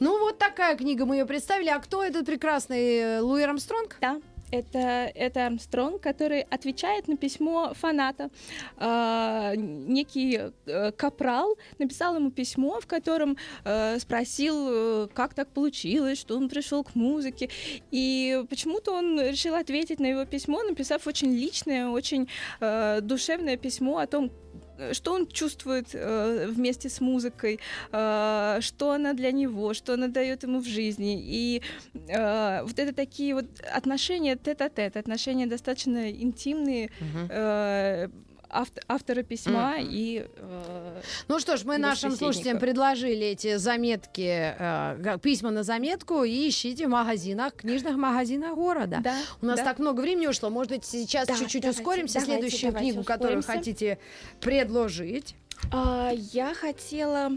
Ну, 0.00 0.18
вот 0.20 0.38
такая 0.38 0.76
книга 0.76 1.06
мы 1.06 1.16
ее 1.16 1.24
представили. 1.26 1.68
А 1.70 1.78
кто 1.78 2.02
этот 2.04 2.26
прекрасный 2.26 2.96
э, 2.98 3.20
Луи 3.20 3.42
Армстронг? 3.42 3.96
Да, 4.00 4.20
это, 4.50 5.10
это 5.14 5.46
Армстронг, 5.46 6.00
который 6.00 6.42
отвечает 6.42 7.08
на 7.08 7.16
письмо 7.16 7.72
фаната. 7.74 8.30
А, 8.76 9.54
некий 9.56 10.40
э, 10.66 10.92
капрал 10.92 11.56
написал 11.78 12.16
ему 12.16 12.30
письмо, 12.30 12.80
в 12.80 12.86
котором 12.86 13.36
э, 13.64 13.98
спросил, 13.98 14.68
э, 14.68 15.08
как 15.14 15.34
так 15.34 15.48
получилось, 15.48 16.18
что 16.18 16.36
он 16.36 16.48
пришел 16.48 16.84
к 16.84 16.94
музыке. 16.94 17.48
И 17.90 18.44
почему-то 18.48 18.92
он 18.92 19.20
решил 19.20 19.54
ответить 19.54 20.00
на 20.00 20.06
его 20.06 20.24
письмо, 20.24 20.62
написав 20.62 21.06
очень 21.06 21.32
личное, 21.32 21.88
очень 21.88 22.28
э, 22.60 23.00
душевное 23.02 23.56
письмо 23.56 23.98
о 23.98 24.06
том, 24.06 24.26
э, 24.26 24.49
что 24.92 25.12
он 25.12 25.26
чувствует 25.26 25.88
э, 25.92 26.46
вместе 26.48 26.88
с 26.88 27.00
музыкой, 27.00 27.60
э, 27.92 28.58
что 28.60 28.92
она 28.92 29.12
для 29.12 29.32
него, 29.32 29.74
что 29.74 29.94
она 29.94 30.08
дает 30.08 30.42
ему 30.42 30.60
в 30.60 30.66
жизни. 30.66 31.20
И 31.22 31.62
э, 32.08 32.62
вот 32.62 32.78
это 32.78 32.92
такие 32.94 33.34
вот 33.34 33.46
отношения 33.72 34.36
тет-а-тет, 34.36 34.96
отношения 34.96 35.46
достаточно 35.46 36.10
интимные 36.10 36.90
э, 37.28 38.08
авт- 38.52 38.80
автора 38.88 39.22
письма 39.22 39.76
Мгм. 39.78 39.88
и 39.90 40.26
э, 40.36 41.00
Ну 41.28 41.38
что 41.40 41.56
ж, 41.56 41.64
мы 41.64 41.78
нашим 41.78 42.12
слушателям 42.12 42.58
предложили 42.58 43.26
эти 43.26 43.56
заметки, 43.56 44.54
э, 44.58 45.18
письма 45.22 45.50
на 45.50 45.62
заметку, 45.62 46.24
и 46.24 46.48
ищите 46.48 46.86
в 46.86 46.90
магазинах, 46.90 47.54
книжных 47.54 47.96
магазинах 47.96 48.54
города. 48.54 48.98
да, 49.02 49.16
У 49.40 49.46
нас 49.46 49.58
да. 49.58 49.64
так 49.64 49.78
много 49.78 50.00
времени 50.00 50.26
ушло. 50.26 50.50
Может 50.50 50.72
быть, 50.72 50.84
сейчас 50.84 51.26
Да, 51.28 51.34
чуть-чуть 51.36 51.62
давайте, 51.62 51.80
ускоримся. 51.80 52.20
давайте, 52.20 52.32
Следующую 52.42 52.72
давайте 52.72 52.90
книгу, 52.92 53.04
которую 53.04 53.38
ускоримся. 53.38 53.58
хотите 53.70 53.98
предложить. 54.40 55.34
А, 55.72 56.10
я 56.32 56.54
хотела 56.54 57.32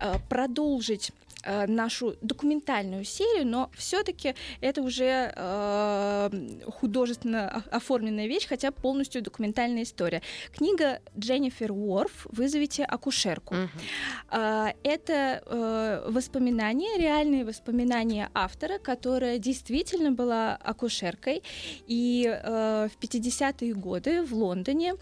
а, 0.00 0.18
продолжить 0.28 1.12
э, 1.44 1.66
нашу 1.66 2.16
документальную 2.20 3.04
серию, 3.04 3.46
но 3.46 3.70
все-таки 3.76 4.34
это 4.60 4.82
уже 4.82 5.32
э, 5.34 6.30
художественно 6.66 7.64
оформленная 7.70 8.26
вещь, 8.26 8.46
хотя 8.48 8.70
полностью 8.70 9.22
документальная 9.22 9.82
история. 9.82 10.22
Книга 10.52 11.00
Дженнифер 11.18 11.72
Уорф 11.72 12.26
«Вызовите 12.30 12.84
акушерку». 12.84 13.54
Uh-huh. 13.54 14.74
Это 14.82 15.42
э, 15.46 16.06
воспоминания, 16.08 16.98
реальные 16.98 17.44
воспоминания 17.44 18.30
автора, 18.34 18.78
которая 18.78 19.38
действительно 19.38 20.12
была 20.12 20.56
акушеркой, 20.56 21.42
и 21.86 22.26
э, 22.26 22.88
в 22.88 23.02
50-е 23.02 23.74
годы 23.74 24.22
в 24.22 24.34
Лондоне 24.34 24.94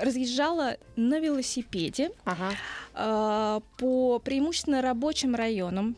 разъезжала 0.00 0.76
на 0.96 1.20
велосипеде 1.20 2.10
ага. 2.24 2.50
э, 2.94 3.60
по 3.78 4.18
преимущественно 4.18 4.82
рабочим 4.82 5.34
районам, 5.34 5.96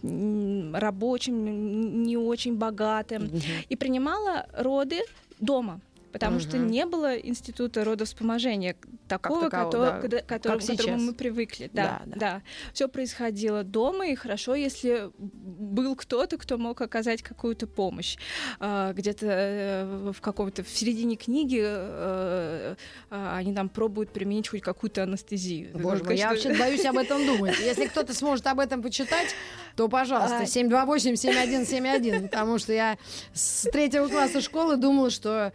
рабочим, 0.75 2.03
не 2.03 2.17
очень 2.17 2.57
богатым, 2.57 3.25
угу. 3.25 3.41
и 3.69 3.77
принимала 3.77 4.47
роды 4.57 5.01
дома 5.41 5.81
потому 6.13 6.37
угу. 6.37 6.43
что 6.43 6.59
не 6.59 6.87
было 6.87 7.17
института 7.17 7.85
родовспоможения 7.85 8.77
такого, 9.09 9.51
такового, 9.51 9.75
который, 9.75 10.09
да. 10.09 10.23
который, 10.23 10.61
к 10.61 10.67
которому 10.67 10.99
мы 10.99 11.15
привыкли. 11.15 11.71
Да, 11.73 12.03
да, 12.05 12.13
да. 12.13 12.17
да. 12.17 12.43
Все 12.73 12.89
происходило 12.89 13.65
дома, 13.65 14.09
и 14.09 14.15
хорошо, 14.15 14.55
если 14.55 15.11
был 15.19 15.97
кто-то, 15.97 16.39
кто 16.39 16.59
мог 16.59 16.81
оказать 16.81 17.23
какую-то 17.23 17.67
помощь. 17.67 18.17
А, 18.59 18.93
где-то 18.93 19.27
э, 19.27 20.13
в 20.13 20.21
каком-то 20.21 20.63
в 20.63 20.69
середине 20.69 21.17
книги 21.17 21.61
э, 21.63 22.75
э, 23.11 23.31
они 23.37 23.55
там 23.55 23.69
пробуют 23.69 24.13
применить 24.13 24.49
хоть 24.49 24.63
какую-то 24.63 25.03
анестезию. 25.03 25.77
Боже 25.79 26.05
мой, 26.05 26.17
я 26.17 26.31
вообще 26.31 26.57
боюсь 26.57 26.85
об 26.85 26.99
этом 26.99 27.25
думать. 27.27 27.59
Если 27.61 27.87
кто-то 27.87 28.15
сможет 28.15 28.47
об 28.47 28.61
этом 28.61 28.83
почитать, 28.83 29.35
то, 29.77 29.89
пожалуйста, 29.89 30.43
728-7171, 30.43 32.17
а. 32.17 32.23
потому 32.23 32.59
что 32.59 32.73
я 32.73 32.99
с 33.33 33.69
третьего 33.71 34.09
класса 34.09 34.41
школы 34.41 34.77
думала, 34.77 35.11
что 35.11 35.53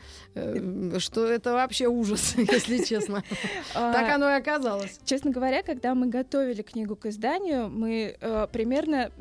что 0.99 1.25
это 1.25 1.53
вообще 1.53 1.87
ужас, 1.87 2.35
если 2.37 2.83
честно. 2.83 3.23
А, 3.73 3.93
так 3.93 4.13
оно 4.13 4.29
и 4.29 4.33
оказалось. 4.33 4.99
Честно 5.05 5.31
говоря, 5.31 5.63
когда 5.63 5.95
мы 5.95 6.07
готовили 6.07 6.61
книгу 6.61 6.95
к 6.95 7.05
изданию, 7.05 7.69
мы 7.69 8.15
э, 8.19 8.47
примерно 8.51 9.11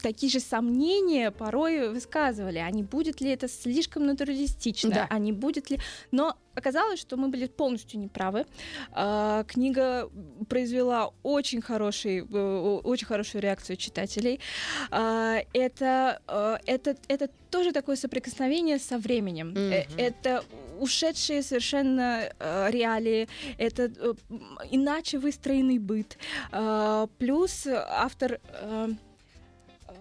такие 0.00 0.30
же 0.30 0.40
сомнения 0.40 1.30
порой 1.30 1.90
высказывали, 1.90 2.58
а 2.58 2.70
не 2.70 2.82
будет 2.82 3.20
ли 3.20 3.30
это 3.30 3.48
слишком 3.48 4.06
натуралистично, 4.06 4.90
да. 4.90 5.06
а 5.10 5.18
не 5.18 5.32
будет 5.32 5.70
ли... 5.70 5.78
Но 6.10 6.36
оказалось, 6.54 7.00
что 7.00 7.16
мы 7.16 7.28
были 7.28 7.46
полностью 7.46 8.00
неправы. 8.00 8.46
А, 8.92 9.44
книга 9.44 10.10
произвела 10.48 11.12
очень, 11.22 11.60
хороший, 11.62 12.18
э, 12.18 12.80
очень 12.84 13.06
хорошую 13.06 13.42
реакцию 13.42 13.76
читателей. 13.76 14.40
А, 14.90 15.38
это, 15.52 16.20
э, 16.28 16.58
это, 16.66 16.96
это 17.08 17.28
тоже 17.50 17.72
такое 17.72 17.96
соприкосновение 17.96 18.78
со 18.78 18.98
временем. 18.98 19.54
Mm-hmm. 19.54 19.84
Это 19.96 20.44
ушедшие 20.78 21.42
совершенно 21.42 22.32
реалии, 22.70 23.28
это 23.58 23.90
иначе 24.70 25.18
выстроенный 25.18 25.78
быт. 25.78 26.16
Э, 26.52 27.06
плюс 27.18 27.66
автор... 27.66 28.40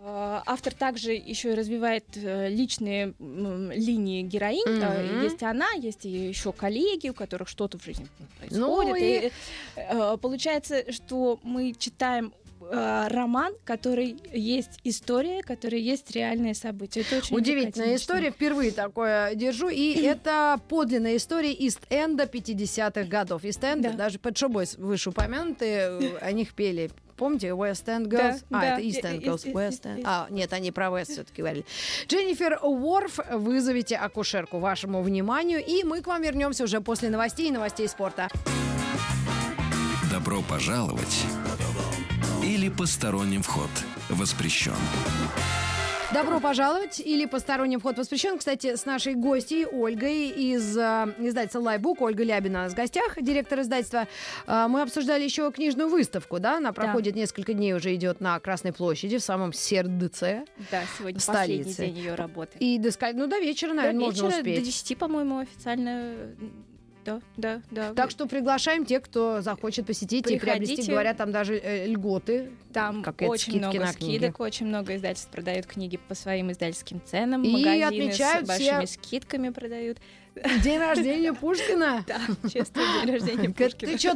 Э, 0.09 0.19
Э, 0.19 0.41
автор 0.45 0.73
также 0.73 1.13
еще 1.13 1.51
и 1.51 1.55
развивает 1.55 2.05
э, 2.15 2.49
личные 2.49 3.13
линии 3.19 4.21
героинь. 4.23 4.67
Mm-hmm. 4.67 5.23
Есть 5.23 5.43
она, 5.43 5.71
есть 5.71 6.05
еще 6.05 6.51
коллеги, 6.51 7.09
у 7.09 7.13
которых 7.13 7.47
что-то 7.47 7.77
в 7.77 7.83
жизни 7.83 8.07
происходит. 8.39 8.59
Ну, 8.59 8.95
и... 8.95 9.27
И, 9.27 10.17
получается, 10.21 10.91
что 10.91 11.39
мы 11.43 11.73
читаем 11.77 12.33
роман, 12.71 13.53
который 13.63 14.17
есть 14.31 14.79
история, 14.83 15.41
который 15.41 15.81
есть 15.81 16.11
реальные 16.11 16.53
события. 16.53 17.01
Это 17.01 17.17
очень 17.17 17.35
Удивительная 17.35 17.95
история, 17.95 18.29
впервые 18.31 18.71
такое 18.71 19.33
держу. 19.33 19.69
И 19.69 19.93
это 20.03 20.59
подлинная 20.67 21.15
история 21.15 21.53
Ист-Энда 21.53 22.25
50-х 22.25 23.05
годов. 23.05 23.43
Ист-Энд, 23.43 23.81
да. 23.81 23.93
даже 23.93 24.19
под 24.19 24.37
шубой 24.37 24.67
вышеупомянутые, 24.77 26.17
о 26.19 26.31
них 26.31 26.53
пели 26.53 26.91
Помните, 27.19 27.47
West 27.49 27.85
End 27.85 28.07
Girls? 28.07 28.43
Да, 28.49 28.57
а, 28.57 28.61
да. 28.61 28.67
это 28.67 28.81
East 28.81 29.03
End 29.03 29.21
Girls. 29.21 29.51
West 29.51 29.83
End. 29.83 30.01
А, 30.05 30.27
нет, 30.29 30.53
они 30.53 30.71
про 30.71 30.87
West 30.87 31.11
все-таки 31.11 31.41
говорили. 31.41 31.65
Дженнифер 32.07 32.59
Уорф, 32.63 33.19
вызовите 33.31 33.97
акушерку 33.97 34.59
вашему 34.59 35.01
вниманию, 35.01 35.63
и 35.63 35.83
мы 35.83 36.01
к 36.01 36.07
вам 36.07 36.21
вернемся 36.21 36.63
уже 36.63 36.79
после 36.79 37.09
новостей 37.09 37.49
и 37.49 37.51
новостей 37.51 37.89
спорта. 37.89 38.29
Добро 40.09 40.41
пожаловать 40.41 41.25
или 42.41 42.69
посторонним 42.69 43.43
вход 43.43 43.69
воспрещен. 44.09 44.71
Добро 46.11 46.39
пожаловать 46.39 46.99
или 46.99 47.27
посторонний 47.27 47.77
вход 47.77 47.95
воспрещен. 47.99 48.39
Кстати, 48.39 48.75
с 48.75 48.85
нашей 48.87 49.13
гостьей 49.13 49.67
Ольгой 49.67 50.29
из 50.29 50.75
э, 50.75 51.13
издательства 51.19 51.59
Лайбук, 51.59 52.01
Ольга 52.01 52.23
Лябина 52.23 52.67
в 52.67 52.73
гостях, 52.73 53.21
директор 53.21 53.61
издательства. 53.61 54.07
Э, 54.47 54.65
мы 54.67 54.81
обсуждали 54.81 55.23
еще 55.23 55.51
книжную 55.51 55.87
выставку, 55.87 56.39
да? 56.39 56.57
Она 56.57 56.73
проходит 56.73 57.13
да. 57.13 57.19
несколько 57.19 57.53
дней, 57.53 57.75
уже 57.75 57.93
идет 57.93 58.21
на 58.21 58.39
Красной 58.39 58.73
площади, 58.73 59.19
в 59.19 59.21
самом 59.21 59.53
сердце 59.53 60.45
Да, 60.71 60.81
сегодня 60.97 61.19
столицы. 61.19 61.69
последний 61.69 61.73
день 61.73 61.97
ее 61.97 62.15
работы. 62.15 62.57
И 62.59 62.79
до, 62.79 62.89
ну, 63.13 63.27
до 63.27 63.37
вечера, 63.37 63.73
наверное, 63.73 64.05
до 64.05 64.09
вечера, 64.09 64.23
можно 64.23 64.39
успеть. 64.39 64.59
До 64.59 64.65
10, 64.65 64.97
по-моему, 64.97 65.37
официально 65.37 66.15
да, 67.37 67.61
да, 67.71 67.89
да. 67.89 67.93
Так 67.93 68.11
что 68.11 68.27
приглашаем 68.27 68.85
тех, 68.85 69.03
кто 69.03 69.41
захочет 69.41 69.85
посетить 69.85 70.25
Приходите. 70.25 70.35
и 70.35 70.67
приобрести, 70.67 70.91
говорят, 70.91 71.17
там 71.17 71.31
даже 71.31 71.55
э, 71.57 71.87
льготы. 71.87 72.51
Там 72.73 73.03
как 73.03 73.21
очень 73.21 73.57
много 73.57 73.79
на 73.79 73.87
скидок, 73.87 74.39
очень 74.39 74.67
много 74.67 74.95
издательств 74.95 75.31
продают 75.31 75.65
книги 75.65 75.99
по 76.07 76.15
своим 76.15 76.51
издательским 76.51 77.01
ценам, 77.03 77.43
и 77.43 77.51
магазины 77.51 77.83
отмечают 77.83 78.45
с 78.45 78.47
большими 78.47 78.85
все... 78.85 78.93
скидками 78.99 79.49
продают. 79.49 79.97
День 80.63 80.79
рождения 80.79 81.33
Пушкина? 81.33 82.05
Да, 82.07 82.19
честно, 82.49 82.81
день 83.03 83.13
рождения 83.13 83.49
Пушкина. 83.49 83.91
Ты 83.91 83.97
чё, 83.97 84.15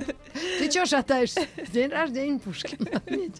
ты 0.60 0.70
чё 0.70 0.86
шатаешься? 0.86 1.42
День 1.74 1.90
рождения 1.90 2.40
Пушкина. 2.40 3.02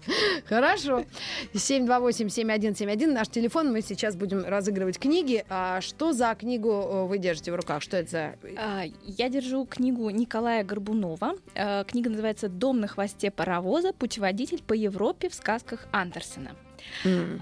Хорошо. 0.46 1.06
728-7171 1.54 3.12
наш 3.12 3.30
телефон. 3.30 3.72
Мы 3.72 3.82
сейчас 3.82 4.16
будем 4.16 4.46
разыгрывать 4.46 5.00
книги. 5.00 5.46
А 5.50 5.82
что 5.82 6.14
за 6.14 6.36
книгу 6.36 6.70
э, 6.72 7.06
вы 7.06 7.18
держите 7.18 7.52
в 7.52 7.56
руках? 7.56 7.82
Что 7.82 7.98
это 7.98 8.10
за... 8.10 8.36
А, 8.58 8.84
я 9.04 9.30
держу 9.30 9.66
книгу 9.66 10.10
Николая 10.10 10.64
Горбунова. 10.64 11.36
Э, 11.56 11.84
книга 11.86 12.10
называется 12.10 12.50
«Дом 12.50 12.80
на 12.80 12.88
хвосте 12.88 13.32
паровоза. 13.32 13.94
Путеводитель 13.94 14.62
по 14.62 14.74
Европе 14.74 15.30
в 15.30 15.34
сказках 15.34 15.88
Андерсона». 15.92 16.52
Mm. 17.06 17.40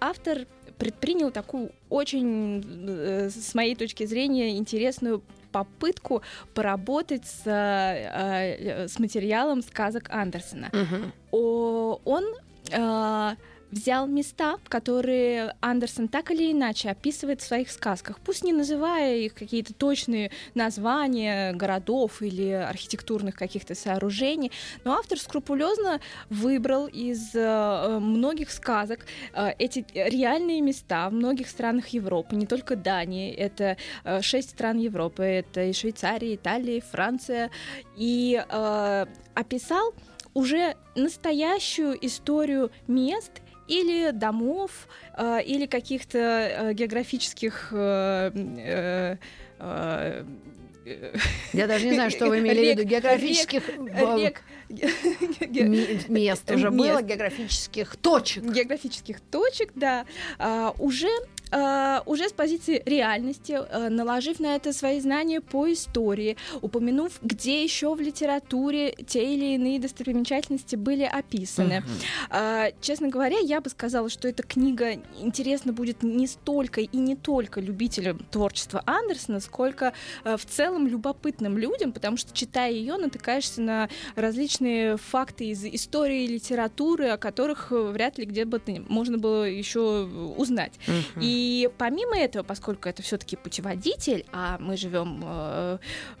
Автор 0.00 0.46
предпринял 0.80 1.30
такую 1.30 1.70
очень, 1.90 2.64
э, 2.88 3.28
с 3.30 3.54
моей 3.54 3.76
точки 3.76 4.06
зрения, 4.06 4.56
интересную 4.56 5.22
попытку 5.52 6.22
поработать 6.54 7.26
с, 7.26 7.42
э, 7.44 8.88
с 8.88 8.98
материалом 8.98 9.62
сказок 9.62 10.08
Андерсона. 10.10 10.70
Uh-huh. 10.72 12.00
Он 12.04 12.24
э, 12.72 13.36
взял 13.70 14.06
места, 14.06 14.56
которые 14.68 15.54
Андерсон 15.60 16.08
так 16.08 16.30
или 16.30 16.52
иначе 16.52 16.90
описывает 16.90 17.40
в 17.40 17.46
своих 17.46 17.70
сказках, 17.70 18.18
пусть 18.20 18.44
не 18.44 18.52
называя 18.52 19.16
их 19.16 19.34
какие-то 19.34 19.74
точные 19.74 20.30
названия 20.54 21.52
городов 21.52 22.22
или 22.22 22.50
архитектурных 22.50 23.34
каких-то 23.36 23.74
сооружений, 23.74 24.50
но 24.84 24.94
автор 24.94 25.18
скрупулезно 25.18 26.00
выбрал 26.28 26.86
из 26.86 27.34
э, 27.34 27.98
многих 28.00 28.50
сказок 28.50 29.06
э, 29.32 29.50
эти 29.58 29.84
реальные 29.94 30.60
места 30.60 31.08
в 31.08 31.12
многих 31.12 31.48
странах 31.48 31.88
Европы, 31.88 32.36
не 32.36 32.46
только 32.46 32.76
Дании, 32.76 33.32
это 33.32 33.76
э, 34.04 34.20
шесть 34.22 34.50
стран 34.50 34.78
Европы, 34.78 35.22
это 35.22 35.64
и 35.64 35.72
Швейцария, 35.72 36.34
Италия, 36.34 36.80
Франция, 36.80 37.50
и 37.96 38.40
описал 39.34 39.94
уже 40.34 40.76
настоящую 40.94 42.04
историю 42.04 42.70
мест 42.86 43.42
или 43.70 44.10
домов, 44.10 44.88
э, 45.16 45.42
или 45.44 45.66
каких-то 45.66 46.18
э, 46.18 46.72
географических 46.74 47.68
э, 47.72 49.16
я 51.52 51.66
даже 51.66 51.86
не 51.86 51.94
знаю, 51.94 52.10
что 52.10 52.26
вы 52.26 52.38
имели 52.40 52.74
в 52.74 52.78
виду. 52.78 52.88
Географических 52.88 53.62
рек, 53.68 54.42
рек, 54.68 56.08
мест 56.08 56.50
уже 56.50 56.70
было, 56.70 57.02
географических 57.02 57.96
точек. 57.96 58.42
Географических 58.42 59.20
точек, 59.20 59.72
да. 59.74 60.06
А, 60.38 60.74
уже 60.78 61.10
э, 61.50 62.00
уже 62.06 62.28
с 62.28 62.32
позиции 62.32 62.82
реальности, 62.86 63.52
э, 63.52 63.88
наложив 63.88 64.40
на 64.40 64.56
это 64.56 64.72
свои 64.72 65.00
знания 65.00 65.40
по 65.40 65.72
истории, 65.72 66.36
упомянув, 66.62 67.12
где 67.22 67.62
еще 67.62 67.94
в 67.94 68.00
литературе 68.00 68.94
те 69.06 69.34
или 69.34 69.54
иные 69.54 69.78
достопримечательности 69.78 70.76
были 70.76 71.04
описаны. 71.04 71.82
Э, 72.30 72.70
честно 72.80 73.08
говоря, 73.08 73.38
я 73.38 73.60
бы 73.60 73.70
сказала, 73.70 74.08
что 74.08 74.28
эта 74.28 74.42
книга 74.42 74.94
интересна 75.20 75.72
будет 75.72 76.02
не 76.02 76.26
столько 76.26 76.80
и 76.80 76.96
не 76.96 77.16
только 77.16 77.60
любителям 77.60 78.18
творчества 78.30 78.82
Андерсона, 78.86 79.40
сколько 79.40 79.92
э, 80.24 80.36
в 80.36 80.44
целом 80.44 80.86
любопытным 80.86 81.58
людям, 81.58 81.92
потому 81.92 82.16
что 82.16 82.32
читая 82.34 82.72
ее, 82.72 82.96
натыкаешься 82.96 83.60
на 83.60 83.88
различные 84.16 84.96
факты 84.96 85.46
из 85.46 85.64
истории 85.64 86.24
и 86.24 86.28
литературы, 86.28 87.08
о 87.08 87.16
которых 87.16 87.72
э, 87.72 87.76
вряд 87.76 88.18
ли 88.18 88.24
где 88.24 88.44
бы 88.44 88.60
можно 88.88 89.18
было 89.18 89.44
еще 89.44 90.04
узнать. 90.36 90.72
Мгм. 90.86 91.20
И 91.20 91.39
помимо 91.78 92.16
этого, 92.18 92.42
поскольку 92.42 92.88
это 92.88 93.02
все-таки 93.02 93.36
путеводитель, 93.36 94.24
а 94.32 94.56
мы 94.58 94.76
живем 94.76 95.22
э, 95.24 95.78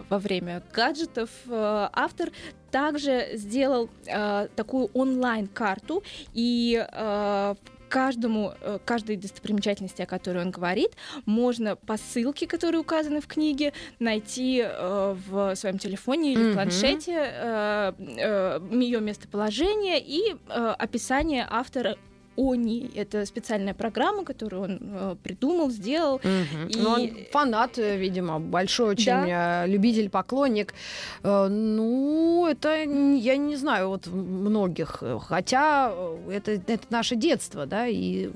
во 0.08 0.18
время 0.18 0.62
гаджетов, 0.72 1.30
э, 1.46 1.88
автор 1.92 2.30
также 2.70 3.30
сделал 3.34 3.88
э, 4.06 4.48
такую 4.54 4.86
онлайн-карту 4.94 6.02
и 6.32 6.84
э, 6.92 7.54
каждому, 7.88 8.52
э, 8.60 8.78
каждой 8.84 9.16
достопримечательности, 9.16 10.02
о 10.02 10.06
которой 10.06 10.44
он 10.44 10.52
говорит, 10.52 10.92
можно 11.26 11.74
по 11.74 11.96
ссылке, 11.96 12.46
которые 12.46 12.80
указаны 12.80 13.20
в 13.20 13.26
книге, 13.26 13.72
найти 13.98 14.62
э, 14.64 15.16
в 15.28 15.56
своем 15.56 15.78
телефоне 15.78 16.32
или 16.32 16.44
Мгм. 16.44 16.52
планшете 16.54 17.14
э, 17.16 17.92
э, 17.98 18.60
ее 18.70 19.00
местоположение 19.00 19.98
и 20.00 20.36
э, 20.48 20.74
описание 20.78 21.44
автора 21.50 21.96
ОНИ. 22.40 22.90
Это 22.94 23.26
специальная 23.26 23.74
программа, 23.74 24.24
которую 24.24 24.62
он 24.62 24.78
э, 24.82 25.16
придумал, 25.22 25.70
сделал. 25.70 26.20
Мгм. 26.24 26.68
И- 26.68 26.76
Ну, 26.78 26.90
он 26.90 27.10
фанат, 27.32 27.78
э, 27.78 27.96
видимо, 27.98 28.40
большой 28.40 28.90
очень 28.90 29.12
э, 29.30 29.66
любитель, 29.66 30.08
поклонник. 30.08 30.74
Ну, 31.22 32.46
это 32.50 32.68
я 32.82 33.36
не 33.36 33.56
знаю 33.56 33.88
вот 33.88 34.06
многих, 34.06 35.02
хотя 35.28 35.92
это, 36.30 36.52
это 36.52 36.80
наше 36.90 37.16
детство, 37.16 37.66
да, 37.66 37.86
и 37.86 38.30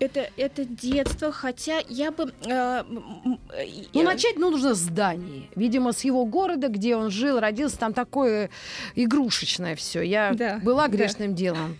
Это, 0.00 0.28
это 0.36 0.64
детство, 0.64 1.30
хотя 1.32 1.80
я 1.88 2.10
бы... 2.10 2.32
э, 2.46 2.50
э, 2.50 3.66
ну 3.94 4.02
начать 4.02 4.36
ну, 4.36 4.50
нужно 4.50 4.74
с 4.74 4.82
Дании, 4.88 5.48
видимо, 5.56 5.92
с 5.92 6.04
его 6.04 6.24
города, 6.26 6.68
где 6.68 6.96
он 6.96 7.10
жил, 7.10 7.38
родился, 7.40 7.78
там 7.78 7.92
такое 7.92 8.50
игрушечное 8.96 9.74
все. 9.76 10.02
Я 10.02 10.32
Да, 10.34 10.60
была 10.64 10.88
да. 10.88 10.96
грешным 10.96 11.34
делом. 11.34 11.76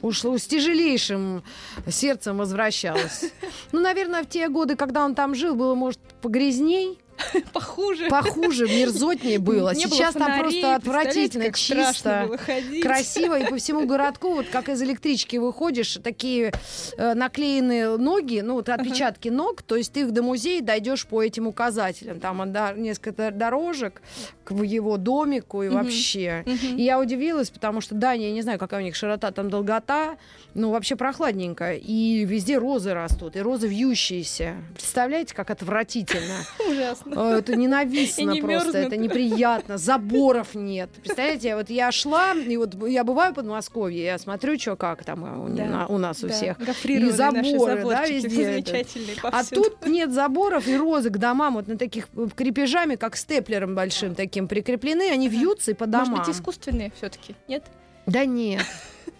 Уж 0.00 0.24
с 0.24 0.46
тяжелейшим 0.46 1.42
сердцем 1.88 2.38
возвращалась. 2.38 3.32
Ну, 3.72 3.80
наверное, 3.80 4.22
в 4.22 4.28
те 4.28 4.48
годы, 4.48 4.76
когда 4.76 5.04
он 5.04 5.14
там 5.14 5.34
жил, 5.34 5.54
было, 5.54 5.74
может, 5.74 6.00
погрязней. 6.22 6.98
похуже. 7.52 8.08
Похуже, 8.08 8.66
мерзотнее 8.66 9.38
было. 9.38 9.74
Не 9.74 9.86
было 9.86 9.94
Сейчас 9.96 10.14
там 10.14 10.22
фонарей, 10.22 10.40
просто 10.40 10.80
представляете, 10.80 10.88
отвратительно, 10.88 11.52
чисто, 11.52 12.24
было 12.28 12.80
красиво. 12.82 13.38
И 13.38 13.46
по 13.48 13.56
всему 13.58 13.86
городку, 13.86 14.34
вот 14.34 14.46
как 14.48 14.68
из 14.68 14.82
электрички 14.82 15.36
выходишь, 15.36 15.98
такие 16.02 16.52
э, 16.96 17.14
наклеенные 17.14 17.96
ноги, 17.96 18.40
ну 18.40 18.54
вот 18.54 18.68
отпечатки 18.68 19.28
ног, 19.28 19.62
то 19.62 19.76
есть 19.76 19.92
ты 19.92 20.06
до 20.06 20.22
музея 20.22 20.62
дойдешь 20.62 21.06
по 21.06 21.22
этим 21.22 21.46
указателям. 21.46 22.20
Там 22.20 22.52
да, 22.52 22.72
несколько 22.72 23.30
дорожек 23.30 24.00
к 24.44 24.52
его 24.52 24.96
домику 24.96 25.62
и 25.62 25.68
Мгм. 25.68 25.76
вообще. 25.76 26.44
Мгм. 26.46 26.76
И 26.76 26.82
я 26.82 26.98
удивилась, 26.98 27.50
потому 27.50 27.80
что 27.80 27.94
Дания, 27.94 28.28
я 28.28 28.32
не 28.32 28.42
знаю, 28.42 28.58
какая 28.58 28.80
у 28.80 28.84
них 28.84 28.96
широта, 28.96 29.30
там 29.30 29.50
долгота, 29.50 30.16
ну 30.54 30.70
вообще 30.70 30.96
прохладненько. 30.96 31.74
И 31.74 32.24
везде 32.24 32.58
розы 32.58 32.94
растут, 32.94 33.36
и 33.36 33.40
розы 33.40 33.68
вьющиеся. 33.68 34.56
Представляете, 34.74 35.34
как 35.34 35.50
отвратительно. 35.50 36.36
Ужасно. 36.70 37.07
Э, 37.14 37.38
Это 37.38 37.56
ненавистно 37.56 38.36
просто, 38.36 38.78
это 38.78 38.96
неприятно. 38.96 39.78
Заборов 39.78 40.54
нет. 40.54 40.90
Представляете, 40.90 41.56
вот 41.56 41.70
я 41.70 41.92
шла, 41.92 42.34
и 42.34 42.56
вот 42.56 42.74
я 42.86 43.04
бываю 43.04 43.32
в 43.32 43.36
Подмосковье, 43.36 44.04
я 44.04 44.18
смотрю, 44.18 44.58
что 44.58 44.76
как 44.76 45.04
там 45.04 45.24
э, 45.24 45.86
у, 45.88 45.98
нас 45.98 46.22
у 46.24 46.28
всех. 46.28 46.58
И 46.84 47.10
заборы, 47.10 47.84
да, 47.84 48.06
везде 48.06 48.64
А 49.22 49.44
тут 49.44 49.86
нет 49.86 50.12
заборов 50.12 50.66
и 50.66 50.76
розы 50.76 51.10
к 51.10 51.18
домам 51.18 51.54
вот 51.54 51.68
на 51.68 51.78
таких 51.78 52.08
э, 52.16 52.26
крепежами, 52.34 52.96
как 52.96 53.16
степлером 53.16 53.74
большим 53.74 54.14
таким 54.14 54.48
прикреплены, 54.48 55.10
они 55.10 55.28
вьются 55.28 55.72
и 55.72 55.74
по 55.74 55.86
домам. 55.86 56.10
Может 56.10 56.26
быть, 56.26 56.36
искусственные 56.36 56.92
все-таки, 56.96 57.34
нет? 57.46 57.64
Да 58.06 58.24
нет. 58.24 58.62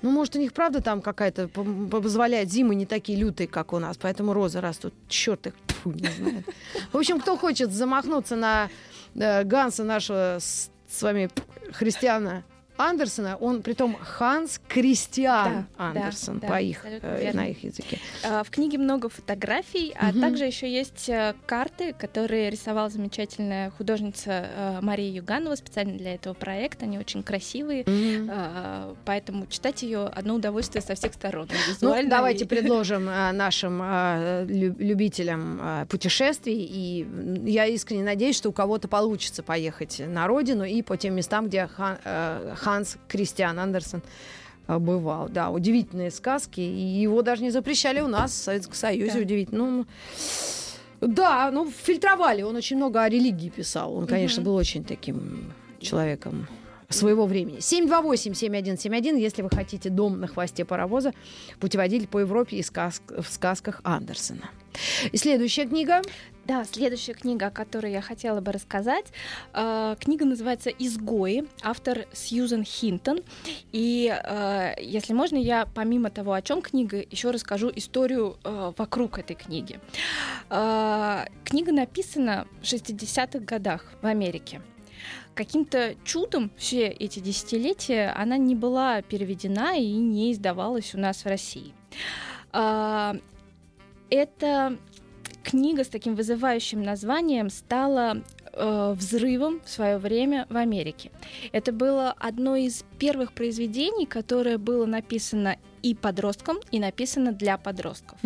Ну, 0.02 0.10
может, 0.10 0.36
у 0.36 0.38
них 0.38 0.52
правда 0.52 0.80
там 0.80 1.02
какая-то 1.02 1.48
позволяет 1.48 2.50
зимы 2.50 2.74
не 2.74 2.86
такие 2.86 3.18
лютые, 3.18 3.48
как 3.48 3.72
у 3.72 3.78
нас, 3.78 3.96
поэтому 3.96 4.32
розы 4.32 4.60
растут. 4.60 4.94
Черт 5.08 5.48
их, 5.48 5.54
тьфу, 5.66 5.90
не 5.90 6.08
знаю. 6.08 6.44
В 6.92 6.96
общем, 6.96 7.20
кто 7.20 7.36
хочет 7.36 7.72
замахнуться 7.72 8.36
на 8.36 8.68
э, 9.14 9.42
Ганса 9.44 9.84
нашего 9.84 10.38
с, 10.38 10.70
с 10.88 11.02
вами 11.02 11.30
христиана 11.72 12.44
Андерсона, 12.78 13.36
он 13.36 13.62
притом 13.62 13.96
Ханс 14.00 14.60
Кристиан 14.68 15.66
Да, 15.78 15.92
да, 15.94 16.00
Андерсон 16.00 16.38
да, 16.38 16.48
по 16.48 16.60
их, 16.60 16.78
абсолютно 16.78 17.06
э, 17.08 17.32
на 17.32 17.48
их 17.48 17.64
языке. 17.64 17.98
А, 18.24 18.42
В 18.44 18.50
книге 18.50 18.78
много 18.78 19.08
фотографий, 19.08 19.92
а 19.98 20.06
Мгм. 20.10 20.20
также 20.20 20.44
еще 20.44 20.72
есть 20.72 21.08
э, 21.08 21.34
карты, 21.46 21.92
которые 21.92 22.50
рисовала 22.50 22.88
замечательная 22.88 23.70
художница 23.70 24.46
э, 24.56 24.78
Мария 24.80 25.10
Юганова 25.12 25.54
специально 25.56 25.96
для 25.98 26.14
этого 26.14 26.34
проекта. 26.34 26.84
Они 26.84 26.98
очень 26.98 27.22
красивые, 27.22 27.84
а, 28.30 28.94
поэтому 29.04 29.46
читать 29.46 29.82
ее 29.82 30.06
одно 30.06 30.34
удовольствие 30.36 30.82
со 30.82 30.94
всех 30.94 31.14
сторон. 31.14 31.46
и 31.46 31.48
Ну, 31.52 31.72
визуально, 31.88 32.10
давайте 32.10 32.44
и- 32.44 32.48
предложим 32.48 33.08
э, 33.08 33.32
нашим 33.38 33.80
лю- 34.48 34.76
любителям 34.78 35.86
путешествий. 35.88 36.64
И 36.70 37.06
я 37.50 37.66
искренне 37.66 38.04
надеюсь, 38.04 38.36
что 38.36 38.48
у 38.50 38.52
кого-то 38.52 38.88
получится 38.88 39.42
поехать 39.42 40.00
на 40.06 40.26
родину 40.26 40.64
и 40.64 40.82
по 40.82 40.96
тем 40.96 41.14
местам, 41.14 41.48
где 41.48 41.66
Хан- 41.66 41.98
э, 42.04 42.54
Ханс 42.68 42.98
Кристиан 43.08 43.58
Андерсон 43.58 44.02
э, 44.66 44.78
бывал. 44.78 45.28
Да, 45.30 45.48
удивительные 45.50 46.10
сказки. 46.10 46.60
И 46.60 47.02
его 47.02 47.22
даже 47.22 47.42
не 47.42 47.50
запрещали 47.50 48.00
у 48.00 48.08
нас, 48.08 48.30
в 48.32 48.34
Советском 48.34 48.74
Союзе. 48.74 49.12
Да. 49.14 49.20
Удивительно. 49.20 49.58
Ну, 49.64 49.86
да, 51.00 51.50
ну, 51.50 51.70
фильтровали. 51.70 52.42
Он 52.42 52.56
очень 52.56 52.76
много 52.76 53.02
о 53.02 53.08
религии 53.08 53.48
писал. 53.48 53.94
Он, 53.94 54.06
конечно, 54.06 54.42
был 54.42 54.54
очень 54.54 54.84
таким 54.84 55.52
человеком 55.80 56.46
своего 56.90 57.26
времени. 57.26 57.58
728-7171, 57.58 59.18
если 59.18 59.42
вы 59.42 59.48
хотите 59.50 59.90
дом 59.90 60.20
на 60.20 60.26
хвосте 60.26 60.64
паровоза, 60.64 61.12
путеводитель 61.60 62.06
по 62.08 62.18
Европе 62.20 62.56
и 62.56 62.62
сказ- 62.62 63.02
в 63.08 63.26
сказках 63.30 63.80
Андерсона. 63.84 64.50
И 65.12 65.16
следующая 65.16 65.66
книга. 65.66 66.02
Да, 66.48 66.64
следующая 66.64 67.12
книга, 67.12 67.48
о 67.48 67.50
которой 67.50 67.92
я 67.92 68.00
хотела 68.00 68.40
бы 68.40 68.52
рассказать. 68.52 69.04
э, 69.52 69.96
книга 70.00 70.24
называется 70.24 70.70
«Изгои», 70.70 71.46
автор 71.62 72.06
Сьюзен 72.14 72.64
Хинтон. 72.64 73.20
И, 73.70 74.10
э, 74.10 74.74
если 74.80 75.12
можно, 75.12 75.36
я 75.36 75.66
помимо 75.66 76.08
того, 76.08 76.32
о 76.32 76.40
чем 76.40 76.62
книга, 76.62 77.04
еще 77.10 77.32
расскажу 77.32 77.70
историю 77.76 78.38
э, 78.44 78.72
вокруг 78.78 79.18
этой 79.18 79.36
книги. 79.36 79.78
Э, 80.48 81.26
книга 81.44 81.72
написана 81.72 82.46
в 82.62 82.64
60-х 82.64 83.40
годах 83.40 83.84
в 84.00 84.06
Америке. 84.06 84.62
Каким-то 85.34 85.96
чудом 86.02 86.50
все 86.56 86.86
эти 86.88 87.20
десятилетия 87.20 88.12
она 88.16 88.38
не 88.38 88.54
была 88.54 89.02
переведена 89.02 89.76
и 89.76 89.92
не 89.92 90.32
издавалась 90.32 90.94
у 90.94 90.98
нас 90.98 91.24
в 91.24 91.26
России. 91.26 91.74
А, 94.10 94.14
Это 94.14 94.78
книга 95.42 95.84
с 95.84 95.88
таким 95.88 96.14
вызывающим 96.14 96.82
названием 96.82 97.48
стала 97.48 98.22
э, 98.52 98.94
взрывом 98.96 99.60
в 99.64 99.68
свое 99.70 99.98
время 99.98 100.46
в 100.50 100.56
Америке. 100.56 101.10
Это 101.52 101.72
было 101.72 102.14
одно 102.18 102.56
из 102.56 102.84
первых 102.98 103.32
произведений, 103.32 104.04
которое 104.04 104.58
было 104.58 104.84
написано 104.84 105.56
и 105.82 105.94
подросткам, 105.94 106.58
и 106.70 106.80
написано 106.80 107.32
для 107.32 107.56
подростков. 107.56 108.18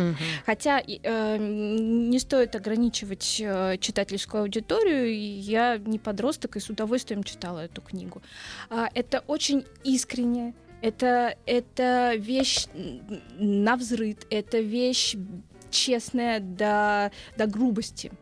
Хотя 0.47 0.79
и, 0.81 1.01
э, 1.03 1.37
не 1.39 2.19
стоит 2.19 2.57
ограничивать 2.57 3.41
э, 3.41 3.77
читательскую 3.79 4.43
аудиторию, 4.43 5.15
я 5.41 5.77
не 5.77 5.99
подросток 5.99 6.57
и 6.57 6.61
с 6.61 6.71
удовольствием 6.71 7.23
читала 7.23 7.61
эту 7.61 7.83
книгу. 7.83 8.23
А, 8.71 8.89
это 8.95 9.23
очень 9.29 9.65
искренне, 9.85 10.55
это, 10.81 11.37
это 11.47 12.15
вещь 12.17 12.67
на 13.39 13.77
взрыв, 13.77 14.17
это 14.31 14.59
вещь 14.59 15.15
честная 15.73 16.39
до, 16.41 17.11
до 17.37 17.47
грубости. 17.47 18.13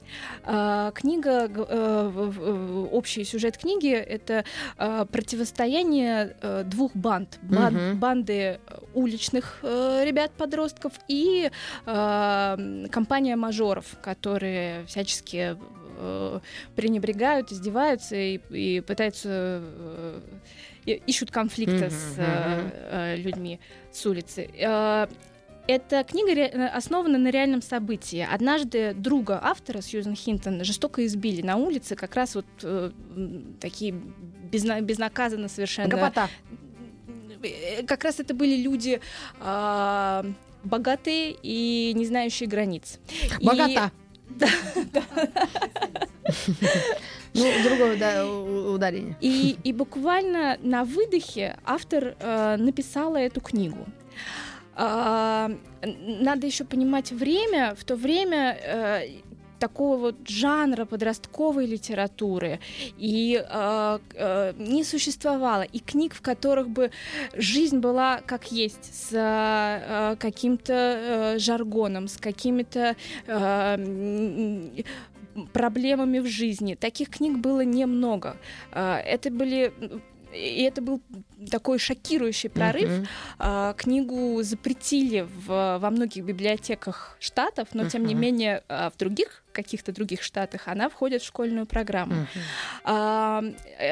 А, 0.45 0.91
книга, 0.93 1.49
э, 1.49 2.87
общий 2.93 3.25
сюжет 3.25 3.59
книги— 3.59 3.93
это 3.93 4.45
э, 4.79 5.05
противостояние 5.13 6.37
э, 6.41 6.63
двух 6.65 6.95
банд. 6.97 7.39
Бан- 7.43 7.75
Мгм. 7.91 7.99
Банды 8.01 8.33
э, 8.35 8.59
уличных 8.95 9.59
э, 9.63 10.05
ребят-подростков 10.07 10.93
и 11.09 11.51
э, 11.87 12.87
компания 12.91 13.37
мажоров, 13.37 13.85
которые 14.03 14.85
всячески 14.87 15.57
э, 15.99 16.41
пренебрегают, 16.77 17.53
издеваются 17.53 18.17
и, 18.17 18.41
и 18.51 18.81
пытаются 18.81 19.29
э, 19.31 20.21
ищут 20.87 21.31
конфликта 21.31 21.85
Мгм, 21.87 21.91
с 21.91 22.15
э, 22.17 22.71
э, 22.91 23.17
людьми 23.17 23.61
с 23.93 24.07
улицы. 24.07 24.49
Э, 24.59 25.07
Эта 25.71 26.03
книга 26.03 26.35
ре- 26.35 26.47
основана 26.75 27.17
на 27.19 27.29
реальном 27.31 27.63
событии. 27.63 28.27
Однажды 28.29 28.93
друга 28.93 29.39
автора, 29.41 29.81
Сьюзен 29.83 30.17
Хинтон, 30.17 30.65
жестоко 30.65 31.07
избили 31.07 31.43
на 31.43 31.57
улице, 31.57 31.95
как 31.95 32.17
раз 32.17 32.35
вот 32.35 32.47
э, 32.65 32.91
такие 33.61 33.93
безна- 34.51 34.81
безнаказанно 34.81 35.49
совершенно... 35.49 35.89
Гопота. 35.89 36.29
Э, 37.43 37.85
Как 37.87 38.03
раз 38.03 38.19
это 38.19 38.35
были 38.35 38.57
люди 38.61 39.01
а, 39.41 40.25
богатые 40.65 41.37
и 41.41 41.93
не 41.95 42.05
знающие 42.05 42.49
границ. 42.49 42.99
И- 43.39 43.47
Богата. 43.47 43.93
Ну, 47.33 47.45
другое 47.63 47.97
да, 47.97 48.27
ударение. 48.29 49.17
И, 49.21 49.57
и 49.63 49.73
буквально 49.73 50.59
на 50.63 50.83
выдохе 50.85 51.57
автор 51.65 52.17
э, 52.19 52.57
написала 52.59 53.19
эту 53.19 53.41
книгу. 53.41 53.87
А, 54.83 55.51
надо 55.83 56.47
еще 56.47 56.65
понимать 56.65 57.13
время. 57.13 57.75
В 57.75 57.85
то 57.85 57.97
время 57.97 58.59
э, 58.63 59.09
такого 59.59 59.99
вот 59.99 60.27
жанра 60.27 60.87
подростковой 60.87 61.67
литературы 61.67 62.61
и 62.97 63.45
э, 63.47 63.99
э, 64.15 64.55
не 64.57 64.83
существовало. 64.83 65.63
И 65.63 65.81
книг, 65.81 66.15
в 66.15 66.23
которых 66.23 66.71
бы 66.71 66.91
жизнь 67.35 67.79
была 67.79 68.23
как 68.25 68.51
есть, 68.53 68.95
с 68.95 69.11
э, 69.13 70.17
каким-то 70.17 70.73
э, 70.73 71.39
жаргоном, 71.39 72.09
с 72.09 72.17
какими-то 72.17 72.97
э, 73.27 74.83
проблемами 75.53 76.21
в 76.21 76.27
жизни. 76.27 76.75
Таких 76.75 77.11
книг 77.11 77.37
было 77.37 77.61
немного. 77.61 78.39
А, 78.73 78.99
Это 78.99 79.31
были 79.31 79.75
и 80.33 80.63
это 80.63 80.81
был 80.81 81.01
такой 81.51 81.79
шокирующий 81.79 82.51
прорыв. 82.51 83.09
А, 83.39 83.75
Книгу 83.75 84.43
запретили 84.43 85.21
в, 85.21 85.79
во 85.79 85.91
многих 85.91 86.25
библиотеках 86.25 87.17
штатов, 87.21 87.69
но 87.73 87.89
тем 87.89 88.05
не 88.05 88.15
менее 88.15 88.63
а, 88.69 88.91
в 88.91 88.97
других 88.97 89.43
каких-то 89.53 89.93
других 89.93 90.23
штатах 90.23 90.69
она 90.69 90.89
входит 90.89 91.23
в 91.23 91.27
школьную 91.27 91.67
программу. 91.67 92.27
Э, 92.85 93.43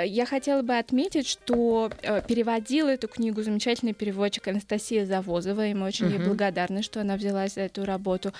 Я 0.07 0.27
хотела 0.27 0.63
бы 0.63 0.77
отметить, 0.79 1.27
что 1.27 1.91
э, 2.03 2.23
переводила 2.27 2.89
эту 2.89 3.09
книгу 3.09 3.43
замечательный 3.43 3.93
переводчик 3.93 4.47
Анастасия 4.49 5.05
Завозова, 5.05 5.67
и 5.67 5.75
мы 5.75 5.87
очень 5.87 6.07
ей 6.09 6.19
Мгм. 6.19 6.29
благодарны, 6.29 6.83
что 6.83 7.01
она 7.01 7.17
взялась 7.17 7.55
за 7.55 7.63
эту 7.63 7.85
работу. 7.85 8.33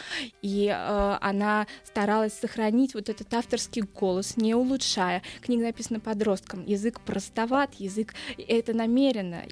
И 0.43 0.67
э, 0.67 1.19
она 1.21 1.67
старалась 1.85 2.35
сохранить 2.35 2.95
вот 2.95 3.09
этот 3.09 3.33
авторский 3.35 3.83
голос, 3.83 4.37
не 4.37 4.55
улучшая. 4.55 5.23
Книга 5.41 5.65
написана 5.65 6.01
подростком, 6.01 6.65
язык 6.67 7.01
простоват, 7.01 7.75
язык 7.79 8.15
это 8.37 8.75
намеренно, 8.75 8.98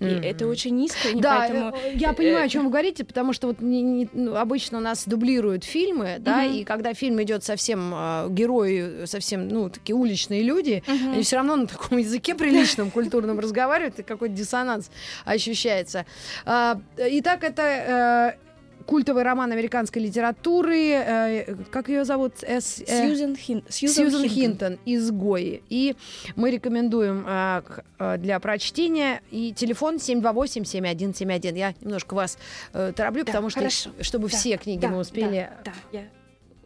и 0.01 0.05
Мгм. 0.05 0.23
это 0.23 0.47
очень 0.47 0.83
искренне, 0.85 1.21
Да, 1.23 1.39
поэтому... 1.39 1.69
э, 1.85 1.93
я 1.95 2.13
понимаю, 2.13 2.45
о 2.45 2.47
э, 2.47 2.49
чем 2.49 2.65
вы 2.65 2.71
говорите, 2.71 3.05
потому 3.05 3.33
что 3.33 3.47
вот 3.49 3.61
не- 3.61 3.83
не- 3.83 4.09
ну, 4.13 4.37
обычно 4.37 4.79
у 4.79 4.81
нас 4.81 5.07
дублируют 5.07 5.65
фильмы, 5.65 6.17
да, 6.19 6.43
Мгм. 6.43 6.53
и 6.55 6.65
когда 6.65 6.95
фильм 6.95 7.23
идет 7.23 7.45
совсем 7.45 7.93
э, 7.95 8.27
герои, 8.31 9.07
совсем, 9.07 9.49
ну, 9.49 9.71
такие 9.71 9.95
уличные 9.95 10.43
люди, 10.43 10.83
Мгм. 10.87 11.13
они 11.13 11.23
все 11.23 11.37
равно 11.37 11.57
на 11.57 11.67
таком 11.67 11.99
языке 11.99 12.35
приличном, 12.35 12.91
культурном 12.91 13.39
разговаривают, 13.39 13.99
и 13.99 14.03
какой-то 14.03 14.35
диссонанс 14.35 14.91
ощущается. 15.25 16.07
А, 16.45 16.81
Итак, 16.99 17.45
это 17.45 18.37
э, 18.37 18.46
культовый 18.87 19.23
роман 19.25 19.53
американской 19.53 20.01
литературы, 20.03 20.91
э, 20.91 21.55
как 21.71 21.89
ее 21.89 22.05
зовут? 22.05 22.35
С- 22.43 22.81
э, 22.81 23.07
Сьюзен, 23.09 23.35
Хин- 23.35 23.65
Сьюзен 23.69 24.29
Хинтон 24.29 24.79
«Изгои». 24.87 25.63
И 25.69 25.97
мы 26.37 26.51
рекомендуем 26.51 27.25
к- 27.25 27.85
а, 27.99 28.17
для 28.17 28.39
прочтения. 28.41 29.21
И 29.31 29.53
телефон 29.53 29.99
728-7171. 29.99 31.57
Я 31.57 31.75
немножко 31.81 32.15
вас 32.15 32.39
э, 32.73 32.93
тороплю, 32.95 33.25
Да, 33.25 33.33
потому 33.33 33.51
что, 33.51 33.61
хорошо. 33.61 33.91
чтобы 34.01 34.29
Да, 34.29 34.37
все 34.37 34.57
книги 34.57 34.81
Да, 34.81 34.89
мы 34.89 34.99
успели 34.99 35.51
Да, 35.65 35.73
да, 35.93 35.99
я 35.99 36.05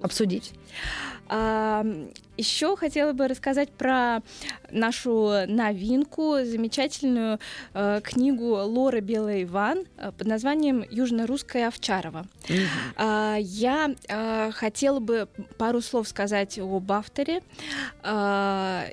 обсудить. 0.01 0.53
еще 2.37 2.77
хотела 2.77 3.13
бы 3.13 3.29
рассказать 3.29 3.71
про 3.71 4.21
нашу 4.71 5.47
новинку, 5.47 6.39
замечательную 6.43 7.39
э, 7.75 8.01
книгу 8.03 8.57
Лоры 8.57 9.01
Белый 9.01 9.45
Иван 9.45 9.85
э, 9.97 10.11
под 10.11 10.27
названием 10.27 10.85
«Южно-русская 10.91 11.69
Овчарова». 11.69 12.27
А, 12.97 13.37
я 13.39 13.95
э, 14.09 14.51
хотела 14.53 14.99
бы 14.99 15.29
пару 15.57 15.81
слов 15.81 16.09
сказать 16.09 16.59
об 16.59 16.91
авторе. 16.91 17.43
А, 18.03 18.87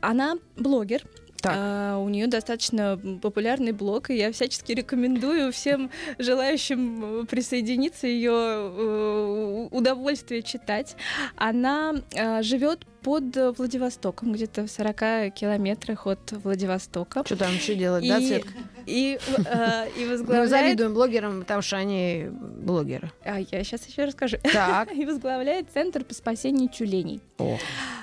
она 0.00 0.36
блогер. 0.56 1.02
Так. 1.46 1.54
А, 1.56 1.98
у 1.98 2.08
нее 2.08 2.26
достаточно 2.26 2.98
популярный 3.22 3.72
блог, 3.72 4.10
и 4.10 4.16
я 4.16 4.32
всячески 4.32 4.72
рекомендую 4.72 5.52
всем 5.52 5.90
желающим 6.18 7.22
э, 7.22 7.24
присоединиться 7.26 8.08
ее 8.08 8.32
э, 8.32 9.68
удовольствие 9.70 10.42
читать. 10.42 10.96
Она 11.36 11.94
э, 12.14 12.42
живет 12.42 12.84
под 13.06 13.36
э, 13.36 13.52
Владивостоком, 13.52 14.32
где-то 14.32 14.66
в 14.66 14.68
40 14.68 15.32
километрах 15.32 16.08
от 16.08 16.32
Владивостока. 16.42 17.22
Что 17.24 17.36
там 17.36 17.54
еще 17.54 17.76
делать, 17.76 18.04
да, 18.06 18.18
И, 18.18 18.26
Светка? 18.26 18.50
и, 18.84 19.18
э, 19.46 19.88
и 19.96 20.04
Мы 20.06 20.10
возглавляет... 20.10 20.50
завидуем 20.50 20.92
блогерам, 20.92 21.40
потому 21.42 21.62
что 21.62 21.76
они 21.76 22.26
блогеры. 22.28 23.12
А 23.24 23.38
я 23.38 23.62
сейчас 23.62 23.86
еще 23.86 24.06
расскажу. 24.06 24.38
Так. 24.52 24.92
И 24.96 25.04
возглавляет 25.06 25.66
Центр 25.72 26.02
по 26.02 26.14
спасению 26.14 26.68
тюленей. 26.68 27.20
О, 27.38 27.56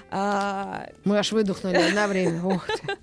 А, 0.10 0.88
мы 1.04 1.18
аж 1.18 1.34
выдохнули 1.34 1.92
на 1.94 2.08
время. 2.08 2.42
Ух 2.46 2.66
ты. 2.68 2.98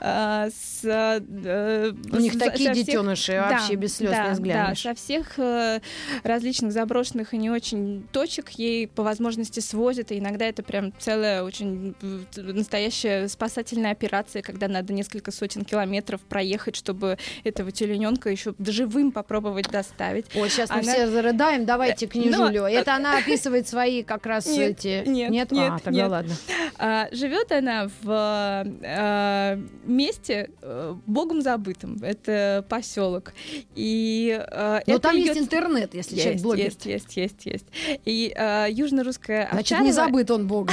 а, 0.00 0.48
с, 0.50 0.84
э, 0.84 1.92
У 2.12 2.16
них 2.16 2.32
со- 2.34 2.38
такие 2.38 2.72
всех- 2.72 2.86
детеныши, 2.86 3.32
Да, 3.32 3.50
вообще 3.50 3.74
без 3.74 3.96
слез 3.96 4.12
да, 4.12 4.22
не 4.22 4.28
Да, 4.28 4.32
взглянешь. 4.32 4.80
со 4.82 4.94
всех 4.94 5.38
э, 5.38 5.80
различных 6.22 6.72
заброшенных 6.72 7.34
и 7.34 7.36
не 7.38 7.50
очень 7.50 8.06
точек 8.12 8.50
ей 8.50 8.86
по 8.88 9.02
возможности 9.02 9.60
свозят, 9.60 10.12
и 10.12 10.18
иногда 10.18 10.44
это 10.46 10.62
прям 10.62 10.85
целая 10.98 11.42
очень 11.42 11.94
э, 12.02 12.40
настоящая 12.52 13.28
спасательная 13.28 13.92
операция, 13.92 14.42
когда 14.42 14.68
надо 14.68 14.92
несколько 14.92 15.30
сотен 15.32 15.64
километров 15.64 16.20
проехать, 16.22 16.76
чтобы 16.76 17.18
этого 17.44 17.70
тюлененка 17.72 18.30
еще 18.30 18.54
живым 18.58 19.12
попробовать 19.12 19.70
доставить. 19.70 20.26
Вот 20.34 20.50
сейчас 20.50 20.70
мы 20.70 20.76
Она- 20.80 20.92
все 20.92 21.08
зарыдаем, 21.08 21.64
давайте 21.64 22.06
книжулю. 22.06 22.62
Но- 22.62 22.68
Это 22.68 22.94
она 22.96 23.18
описывает 23.18 23.68
свои 23.68 24.02
как 24.02 24.26
раз 24.26 24.46
Нет, 24.46 24.78
эти... 24.84 25.08
нет, 25.08 25.30
Нет? 25.30 25.52
нет, 25.52 25.72
А, 25.74 25.78
тогда 25.78 26.02
нет. 26.02 26.10
ладно. 26.10 26.34
А, 26.78 27.08
живет 27.12 27.52
она 27.52 27.88
в 28.02 28.64
э, 28.82 29.60
месте 29.84 30.50
э, 30.62 30.94
богом 31.06 31.42
забытым. 31.42 31.98
Это 32.02 32.64
поселок. 32.68 33.32
И 33.74 34.38
э, 34.50 34.80
Но 34.86 34.98
там 34.98 35.16
её 35.16 35.26
есть 35.26 35.40
интернет, 35.40 35.94
если 35.94 36.16
человек 36.16 36.32
есть, 36.34 36.44
блогер. 36.44 36.64
есть, 36.64 36.86
есть, 36.86 37.16
есть, 37.16 37.46
есть. 37.46 37.66
И 38.04 38.32
э, 38.36 38.66
южно-русская 38.70 39.48
Значит, 39.52 39.80
не 39.80 39.92
забыт 39.92 40.30
он 40.30 40.46
Богом. 40.46 40.65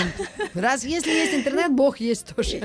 Раз 0.54 0.84
если 0.84 1.12
есть 1.12 1.34
интернет, 1.34 1.72
Бог 1.72 1.98
есть 2.00 2.36
тоже. 2.36 2.58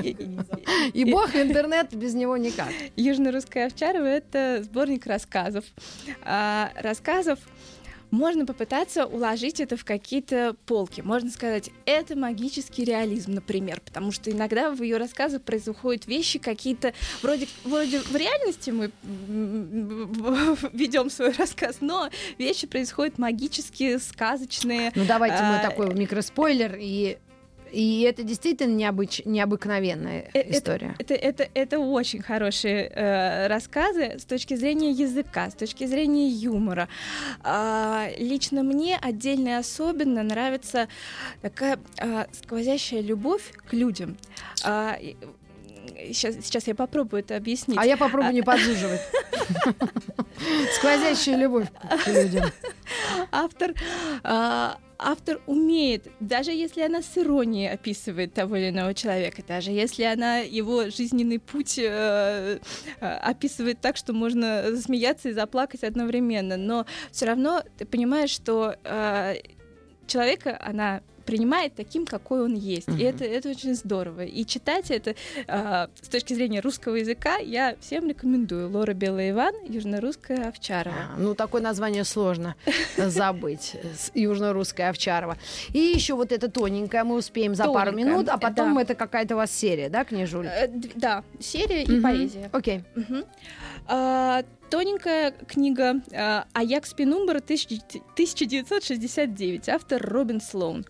И 0.93 1.05
Бог, 1.05 1.35
и 1.35 1.41
интернет 1.41 1.93
без 1.93 2.13
него 2.13 2.37
никак. 2.37 2.69
Южно-русская 2.95 3.67
Овчарова— 3.67 4.05
это 4.05 4.61
сборник 4.63 5.05
рассказов. 5.05 5.65
А, 6.23 6.71
рассказов 6.75 7.39
можно 8.11 8.45
попытаться 8.45 9.05
уложить 9.05 9.59
это 9.59 9.77
в 9.77 9.85
какие-то 9.85 10.55
полки. 10.65 11.01
Можно 11.01 11.29
сказать, 11.29 11.69
это 11.85 12.15
магический 12.15 12.83
реализм, 12.83 13.33
например, 13.33 13.81
потому 13.81 14.11
что 14.11 14.31
иногда 14.31 14.71
в 14.71 14.81
ее 14.81 14.97
рассказах 14.97 15.41
происходят 15.43 16.07
вещи 16.07 16.39
какие-то 16.39 16.93
вроде, 17.21 17.47
вроде 17.63 17.99
в 17.99 18.15
реальности 18.15 18.71
мы 18.71 18.91
ведем 20.73 21.09
свой 21.09 21.31
рассказ, 21.31 21.77
но 21.81 22.09
вещи 22.37 22.67
происходят 22.67 23.17
магические, 23.17 23.99
сказочные. 23.99 24.91
Ну 24.95 25.05
давайте 25.05 25.37
мы 25.43 25.57
А, 25.57 25.63
такой 25.63 25.93
микроспойлер 25.93 26.77
и 26.79 27.17
и 27.71 28.01
это 28.01 28.23
действительно 28.23 28.73
необыч... 28.75 29.21
необыкновенная 29.25 30.29
Э, 30.33 30.39
это- 30.39 30.51
история. 30.57 30.95
Это, 30.99 31.13
это, 31.13 31.47
это 31.53 31.79
очень 31.79 32.21
хорошие 32.21 32.91
э, 32.93 33.47
рассказы 33.47 34.19
с 34.19 34.25
точки 34.25 34.55
зрения 34.55 34.91
языка, 34.91 35.49
с 35.49 35.53
точки 35.53 35.85
зрения 35.85 36.27
юмора. 36.29 36.87
А, 37.41 38.07
лично 38.17 38.63
мне 38.63 38.97
отдельно 39.01 39.49
и 39.49 39.51
особенно 39.53 40.23
нравится 40.23 40.87
такая 41.41 41.79
а, 41.99 42.27
сквозящая 42.31 43.01
любовь 43.01 43.51
к 43.69 43.73
людям. 43.73 44.17
И- 45.01 45.15
сейчас, 46.07 46.35
сейчас 46.43 46.67
я 46.67 46.75
попробую 46.75 47.21
это 47.21 47.35
объяснить. 47.35 47.77
А 47.77 47.85
я 47.85 47.97
попробую 47.97 48.33
не 48.33 48.41
подзуживать. 48.41 49.01
Сквозящая 50.75 51.37
любовь 51.37 51.67
к 52.03 52.07
людям. 52.07 52.45
автор, 53.31 53.73
а, 54.23 54.77
автор 54.97 55.39
умеет, 55.47 56.07
даже 56.19 56.51
если 56.51 56.81
она 56.81 57.01
с 57.01 57.17
иронией 57.17 57.71
описывает 57.71 58.33
того 58.33 58.57
или 58.57 58.69
иного 58.69 58.93
человека, 58.93 59.41
даже 59.47 59.71
если 59.71 60.03
она 60.03 60.39
его 60.39 60.89
жизненный 60.89 61.39
путь 61.39 61.79
э, 61.79 62.59
э, 62.99 63.05
описывает 63.05 63.79
так, 63.79 63.97
что 63.97 64.13
можно 64.13 64.71
засмеяться 64.71 65.29
и 65.29 65.33
заплакать 65.33 65.83
одновременно, 65.83 66.57
но 66.57 66.85
все 67.11 67.25
равно 67.25 67.63
ты 67.77 67.85
понимаешь, 67.85 68.31
что 68.31 68.75
э, 68.83 69.35
человека 70.05 70.59
она 70.61 71.01
принимает 71.29 71.75
таким, 71.75 72.05
какой 72.05 72.43
он 72.43 72.55
есть. 72.55 72.87
И 72.89 73.03
это, 73.03 73.23
это 73.23 73.49
очень 73.49 73.75
здорово. 73.75 74.25
И 74.25 74.45
читать 74.45 74.91
это 74.91 75.15
э, 75.47 75.87
с 76.01 76.07
точки 76.07 76.33
зрения 76.33 76.59
русского 76.59 76.95
языка 76.95 77.37
я 77.37 77.75
всем 77.79 78.07
рекомендую. 78.07 78.69
Лора 78.69 78.93
Белый 78.93 79.31
Иван, 79.31 79.53
Южно-Русская 79.67 80.49
Овчарова. 80.49 80.95
А, 81.15 81.17
ну, 81.17 81.35
такое 81.35 81.61
название 81.61 82.03
сложно 82.03 82.55
забыть. 82.97 83.75
Южно-Русская 84.13 84.89
Овчарова. 84.89 85.37
И 85.73 85.79
еще 85.79 86.15
вот 86.15 86.31
это 86.31 86.49
тоненькое 86.49 87.03
мы 87.03 87.15
успеем 87.15 87.55
за 87.55 87.65
пару 87.65 87.91
минут, 87.91 88.29
а 88.29 88.37
потом 88.37 88.77
это 88.77 88.95
какая-то 88.95 89.35
у 89.35 89.37
вас 89.37 89.51
серия, 89.51 89.89
да, 89.89 90.03
книжуль? 90.03 90.47
Э, 90.47 90.67
да, 90.95 91.23
серия 91.39 91.83
и 91.83 92.01
поэзия. 92.01 92.49
Окей. 92.51 92.83
Тоненькая 94.69 95.31
книга 95.31 96.01
«Аякс 96.53 96.93
Пенумбра» 96.93 97.39
1000 97.39 98.01
1969, 98.13 99.69
автор 99.69 100.01
Робин 100.01 100.41
Слоун. 100.41 100.85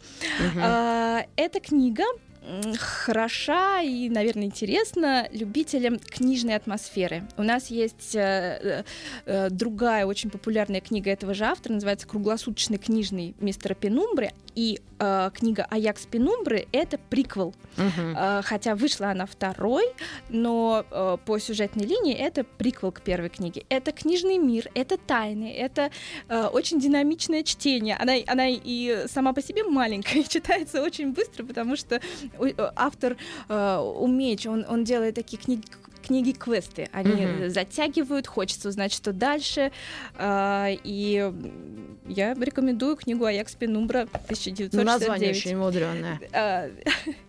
А, 0.57 1.25
эта 1.35 1.59
книга 1.59 2.03
хороша 2.77 3.81
и, 3.81 4.09
наверное, 4.09 4.45
интересна 4.45 5.27
любителям 5.31 5.99
книжной 5.99 6.55
атмосферы. 6.55 7.23
У 7.37 7.43
нас 7.43 7.67
есть 7.67 8.15
э, 8.15 8.83
э, 9.25 9.49
другая 9.49 10.05
очень 10.05 10.29
популярная 10.29 10.81
книга 10.81 11.11
этого 11.11 11.33
же 11.33 11.45
автора, 11.45 11.73
называется 11.73 12.07
«Круглосуточный 12.07 12.77
книжный 12.77 13.35
мистера 13.39 13.75
Пенумбры», 13.75 14.31
и 14.55 14.79
э, 14.99 15.29
книга 15.33 15.65
«Аякс 15.69 16.05
Пенумбры»— 16.05 16.67
это 16.71 16.97
приквел. 16.97 17.53
Мгм. 17.77 18.15
Э, 18.17 18.41
хотя 18.43 18.75
вышла 18.75 19.11
она 19.11 19.25
второй, 19.25 19.85
но 20.29 20.85
э, 20.89 21.17
по 21.25 21.39
сюжетной 21.39 21.85
линии 21.85 22.13
это 22.13 22.43
приквел 22.43 22.91
к 22.91 23.01
первой 23.01 23.29
книге. 23.29 23.65
Это 23.69 23.91
книжный 23.91 24.37
мир, 24.37 24.69
это 24.73 24.97
тайны, 24.97 25.53
это 25.53 25.91
э, 26.27 26.45
очень 26.45 26.79
динамичное 26.79 27.43
чтение. 27.43 27.95
Она, 27.95 28.13
она 28.27 28.47
и 28.49 29.05
сама 29.07 29.33
по 29.33 29.41
себе 29.41 29.63
маленькая, 29.63 30.23
читается 30.27 30.81
очень 30.81 31.13
быстро, 31.13 31.43
потому 31.43 31.75
что 31.75 31.95
э, 32.39 32.71
автор 32.75 33.17
э, 33.47 33.77
умеет, 33.77 34.45
он, 34.45 34.65
он 34.67 34.83
делает 34.83 35.15
такие 35.15 35.37
книги 35.41 35.63
книги-квесты. 36.09 36.89
Они 36.91 37.25
Мгм. 37.25 37.49
затягивают, 37.51 38.25
хочется 38.27 38.69
узнать, 38.69 38.91
что 38.91 39.13
дальше. 39.13 39.71
А, 40.15 40.67
и 40.83 41.31
я 42.07 42.33
рекомендую 42.33 42.95
книгу 42.95 43.25
«Аякс 43.25 43.53
Пенумбра» 43.55 44.07
Ну, 44.11 44.19
1969. 44.25 44.85
название 44.85 45.29
очень 45.29 45.57
мудреное. 45.57 46.19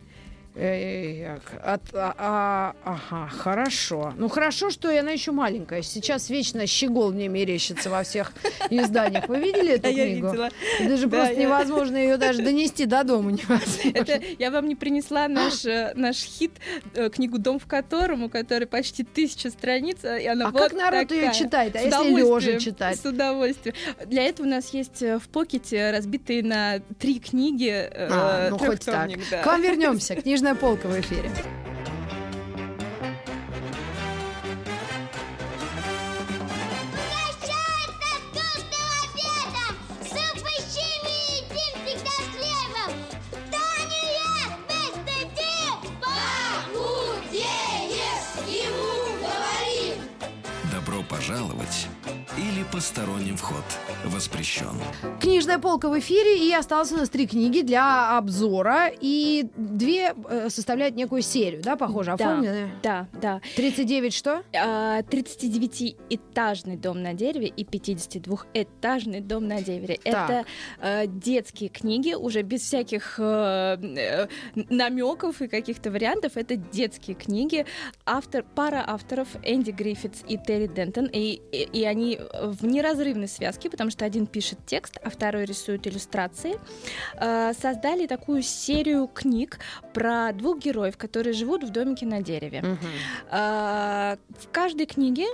А, 0.63 1.79
а, 2.19 2.75
ага, 2.85 3.29
хорошо. 3.29 4.13
Ну 4.17 4.29
хорошо, 4.29 4.71
что 4.71 4.89
она 4.99 5.11
еще 5.13 5.33
маленькая. 5.33 5.83
Сейчас 5.83 6.29
вечно 6.31 6.67
щегол 6.67 7.13
мне 7.13 7.29
мерещится 7.29 7.89
во 7.91 8.03
всех 8.03 8.33
изданиях. 8.69 9.29
Вы 9.29 9.39
видели 9.41 9.73
эту 9.75 9.89
А 9.89 9.91
я 9.91 10.05
книгу? 10.07 10.27
видела. 10.29 10.51
Даже 10.87 11.07
Да, 11.07 11.17
просто 11.17 11.35
я- 11.35 11.41
невозможно 11.43 11.97
ее 11.97 12.17
даже 12.17 12.43
донести 12.43 12.85
до 12.87 13.05
дома 13.05 13.33
невозможно. 13.33 13.91
Это 13.95 14.21
я 14.39 14.51
вам 14.51 14.69
не 14.69 14.75
принесла 14.77 15.29
наш, 15.29 15.65
э, 15.65 15.93
наш 15.95 16.17
хит, 16.17 16.53
э, 16.95 17.09
книгу 17.09 17.39
«Дом 17.39 17.59
в 17.59 17.67
котором», 17.67 18.25
у 18.25 18.29
которой 18.29 18.67
почти 18.67 19.03
тысяча 19.05 19.51
страниц, 19.51 19.99
э, 20.05 20.23
и 20.23 20.27
она 20.27 20.49
А 20.49 20.51
вот 20.51 20.61
как 20.61 20.73
народ 20.73 21.11
ее 21.11 21.21
такая. 21.23 21.35
читает? 21.35 21.77
А 21.77 21.81
если 21.81 22.11
лежа 22.11 22.59
читать? 22.61 23.01
С 23.01 23.05
удовольствием. 23.05 23.75
Для 24.07 24.25
этого 24.25 24.47
у 24.47 24.51
нас 24.51 24.75
есть 24.75 25.03
э, 25.03 25.19
в 25.19 25.29
покете 25.29 25.91
разбитые 25.91 26.43
на 26.43 26.81
три 26.99 27.19
книги 27.19 27.71
э, 27.71 28.09
А, 28.11 28.51
ну 28.51 28.59
хоть 28.59 28.85
так. 28.85 29.11
да. 29.31 29.43
К 29.43 29.47
вам 29.47 29.63
вернемся. 29.63 30.15
Книжная 30.17 30.50
полка 30.55 30.89
в 30.89 31.01
эфире. 31.01 31.31
Посторонним 53.01 53.37
вход 53.37 53.65
воспрещен. 54.05 54.69
Книжная 55.21 55.59
полка 55.59 55.89
в 55.89 55.99
эфире, 55.99 56.47
и 56.47 56.53
осталось 56.53 56.93
у 56.93 56.97
нас 56.97 57.09
три 57.09 57.27
книги 57.27 57.63
для 57.63 58.19
обзора, 58.19 58.91
и 59.01 59.47
две 59.57 60.13
э, 60.29 60.51
составляют 60.51 60.97
некую 60.97 61.23
серию, 61.23 61.63
да, 61.63 61.77
похоже, 61.77 62.15
Да. 62.19 62.25
оформленные? 62.25 62.71
Да, 62.83 63.07
да. 63.21 63.41
39 63.57 64.13
что? 64.13 64.43
А, 64.55 65.01
39-этажный 65.03 66.77
дом 66.77 67.03
на 67.03 67.15
дереве 67.15 67.47
и 67.47 67.65
52-этажный 67.65 69.21
дом 69.21 69.49
на 69.49 69.63
дереве. 69.63 69.99
Так. 70.05 70.31
Это 70.31 70.45
э, 70.81 71.07
детские 71.07 71.71
книги, 71.71 72.13
уже 72.13 72.43
без 72.43 72.61
всяких 72.63 73.19
намеков 74.69 75.41
и 75.41 75.49
каких-то 75.49 75.91
вариантов. 75.91 76.33
Это 76.37 76.57
детские 76.57 77.17
книги. 77.17 77.65
Автор, 78.05 78.45
пара 78.55 78.85
авторов 78.87 79.29
Энди 79.43 79.71
Гриффитс 79.71 80.23
и 80.29 80.37
Терри 80.37 80.67
Дентон. 80.67 81.07
И, 81.07 81.41
и, 81.53 81.69
и 81.73 81.85
они 81.85 82.19
в 82.43 82.67
неразрывной 82.91 83.29
связке, 83.29 83.71
потому 83.71 83.91
что 83.91 84.05
один 84.05 84.27
пишет 84.27 84.59
текст, 84.67 84.99
а 85.03 85.11
второй 85.11 85.45
рисует 85.45 85.87
иллюстрации. 85.87 86.59
Э, 87.15 87.53
создали 87.61 88.07
такую 88.07 88.43
серию 88.43 89.07
книг 89.07 89.59
про 89.93 90.33
двух 90.33 90.59
героев, 90.59 90.97
которые 90.97 91.33
живут 91.33 91.65
в 91.65 91.71
домике 91.71 92.07
на 92.07 92.23
дереве. 92.23 92.79
А, 93.31 94.17
В 94.39 94.49
каждой 94.51 94.87
книге 94.87 95.27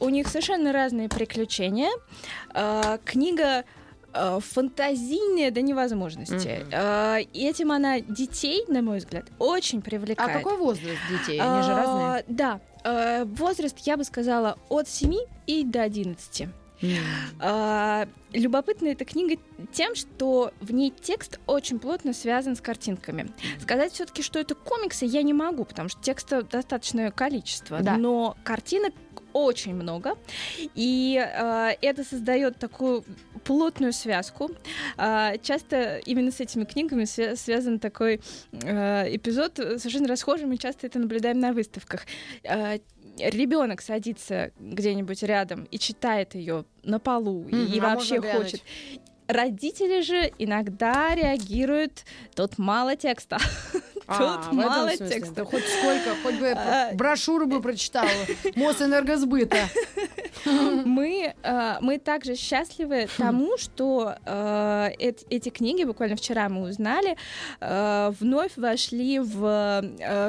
у 0.00 0.08
них 0.08 0.28
совершенно 0.28 0.72
разные 0.72 1.08
приключения. 1.08 1.90
А, 2.54 2.98
Книга 3.04 3.64
а, 4.12 4.40
фантазийная 4.40 5.50
до 5.50 5.60
невозможности. 5.62 6.66
А, 6.72 7.18
И 7.18 7.46
этим 7.46 7.72
она 7.72 8.00
детей, 8.00 8.64
на 8.68 8.82
мой 8.82 8.98
взгляд, 8.98 9.26
очень 9.38 9.78
А 9.78 9.82
привлекает. 9.82 10.32
какой 10.32 10.56
возраст 10.56 10.98
детей? 11.10 11.40
Они 11.40 11.62
же 11.62 11.70
разные. 11.74 12.06
А, 12.06 12.22
Да. 12.28 12.60
А, 12.84 13.24
Возраст, 13.24 13.78
я 13.80 13.96
бы 13.96 14.04
сказала, 14.04 14.58
от 14.68 14.88
7 14.88 15.14
и 15.46 15.64
до 15.64 15.82
11. 15.82 16.48
А, 17.40 18.08
Любопытна 18.32 18.88
эта 18.88 19.06
книга 19.06 19.40
тем, 19.72 19.94
что 19.94 20.52
в 20.60 20.72
ней 20.72 20.90
текст 20.90 21.40
очень 21.46 21.78
плотно 21.78 22.12
связан 22.12 22.56
с 22.56 22.60
картинками. 22.60 23.30
Сказать 23.60 23.92
все-таки, 23.92 24.22
что 24.22 24.38
это 24.38 24.54
комиксы, 24.54 25.06
я 25.06 25.22
не 25.22 25.32
могу, 25.32 25.64
потому 25.64 25.88
что 25.88 26.00
текста 26.02 26.42
достаточное 26.42 27.10
количество. 27.10 27.80
Да. 27.80 27.96
Но 27.96 28.36
картинок 28.44 28.92
очень 29.32 29.74
много, 29.74 30.16
и 30.74 31.18
э, 31.18 31.70
это 31.80 32.04
создает 32.04 32.58
такую 32.58 33.04
плотную 33.44 33.92
связку. 33.92 34.50
А, 34.96 35.36
часто 35.38 35.98
именно 35.98 36.30
с 36.30 36.40
этими 36.40 36.64
книгами 36.64 37.04
свя- 37.04 37.36
связан 37.36 37.78
такой 37.78 38.20
э, 38.52 39.16
эпизод 39.16 39.56
совершенно 39.56 40.08
расхожий, 40.08 40.46
мы 40.46 40.56
часто 40.56 40.86
это 40.86 40.98
наблюдаем 40.98 41.40
на 41.40 41.52
выставках. 41.52 42.06
Ребенок 43.18 43.80
садится 43.80 44.52
где-нибудь 44.58 45.22
рядом 45.22 45.64
и 45.64 45.78
читает 45.78 46.34
ее 46.34 46.64
на 46.84 46.98
полу 46.98 47.46
и- 47.48 47.54
Мгм, 47.54 47.72
и 47.72 47.78
а 47.78 47.82
вообще 47.82 48.20
хочет. 48.20 48.62
Родители 49.28 50.00
же 50.00 50.32
иногда 50.38 51.14
реагируют, 51.14 52.04
тут 52.34 52.56
мало 52.56 52.96
текста. 52.96 53.36
А, 54.10 54.38
Тут 54.42 54.52
мало 54.54 54.96
текста. 54.96 55.44
Хоть 55.44 55.64
сколько, 55.68 56.14
хоть 56.22 56.36
бы 56.36 56.48
А, 56.56 56.92
брошюру 56.94 57.46
бы 57.46 57.60
прочитала. 57.60 58.08
Мосэнергосбыта. 58.56 59.58
Мы, 60.46 61.34
э, 61.42 61.74
мы 61.80 61.98
также 61.98 62.36
счастливы 62.36 63.08
тому, 63.18 63.58
что 63.58 64.14
э, 64.24 64.88
эт- 64.98 65.26
эти 65.28 65.48
книги, 65.50 65.82
буквально 65.84 66.16
вчера 66.16 66.48
мы 66.48 66.68
узнали, 66.70 67.16
э, 67.60 68.12
вновь 68.20 68.52
вошли 68.56 69.18
в 69.18 69.82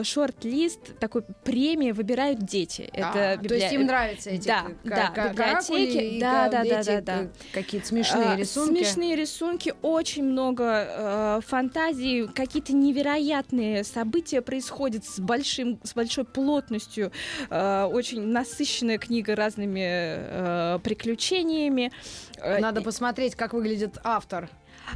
шорт-лист 0.03 0.99
такой 0.99 1.21
премии 1.43 1.91
«Выбирают 1.91 2.39
дети». 2.39 2.89
Это 2.91 3.33
А, 3.33 3.37
То 3.37 3.53
есть 3.53 3.67
библи- 3.67 3.75
им 3.75 3.85
нравятся 3.85 4.31
эти 4.31 4.47
Да, 4.47 4.65
да, 4.83 5.29
библиотеки. 5.29 6.15
и 6.15 6.19
Да, 6.19 6.49
да, 6.49 6.63
да, 6.65 6.83
да, 6.83 7.01
да. 7.01 7.27
Какие-то 7.53 7.87
смешные 7.87 8.29
А, 8.29 8.35
рисунки. 8.35 8.83
Смешные 8.93 9.15
рисунки, 9.15 9.73
очень 9.81 10.23
много 10.23 10.63
э, 10.65 11.41
фантазий, 11.45 12.27
какие-то 12.27 12.73
невероятные 12.73 13.83
события 13.83 14.41
происходят 14.41 15.05
с, 15.05 15.19
большим, 15.19 15.79
с 15.83 15.93
большой 15.93 16.25
плотностью. 16.25 17.11
Э, 17.49 17.83
очень 17.85 18.21
насыщенная 18.27 18.97
книга 18.97 19.35
разными 19.35 19.85
э, 19.85 20.79
приключениями. 20.83 21.91
Э, 22.37 22.59
Надо 22.59 22.81
посмотреть, 22.81 23.35
как 23.35 23.53
выглядит 23.53 23.97
автор. 24.03 24.49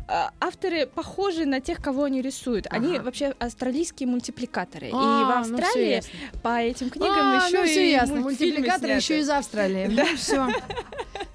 А, 0.08 0.32
Авторы 0.40 0.86
похожи 0.88 1.46
на 1.46 1.60
тех, 1.62 1.82
кого 1.82 2.04
они 2.04 2.22
рисуют. 2.22 2.68
Они 2.70 2.96
Ага. 2.98 3.04
вообще 3.06 3.34
австралийские 3.40 4.08
мультипликаторы. 4.08 4.88
и 4.88 4.92
в 4.92 4.96
А, 4.96 5.44
ну 5.48 5.58
Австралии 5.58 5.90
ясно. 5.96 6.12
по 6.42 6.60
этим 6.62 6.90
книгам 6.90 7.12
А, 7.18 7.46
еще 7.48 7.58
ну 7.60 7.66
и 7.66 7.92
ясно. 7.92 8.16
мультфильмы 8.22 8.54
Мультипликатор 8.58 8.80
сняты. 8.88 9.02
еще 9.02 9.20
из 9.20 9.30
Австралии. 9.30 9.88
Ну 9.88 10.06
все. 10.18 10.48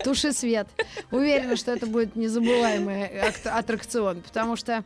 Туши 0.04 0.32
свет. 0.32 0.68
Уверена, 1.10 1.56
что 1.56 1.72
это 1.72 1.86
будет 1.86 2.14
незабываемый 2.16 3.06
аттракцион, 3.44 4.22
потому 4.22 4.56
что 4.56 4.84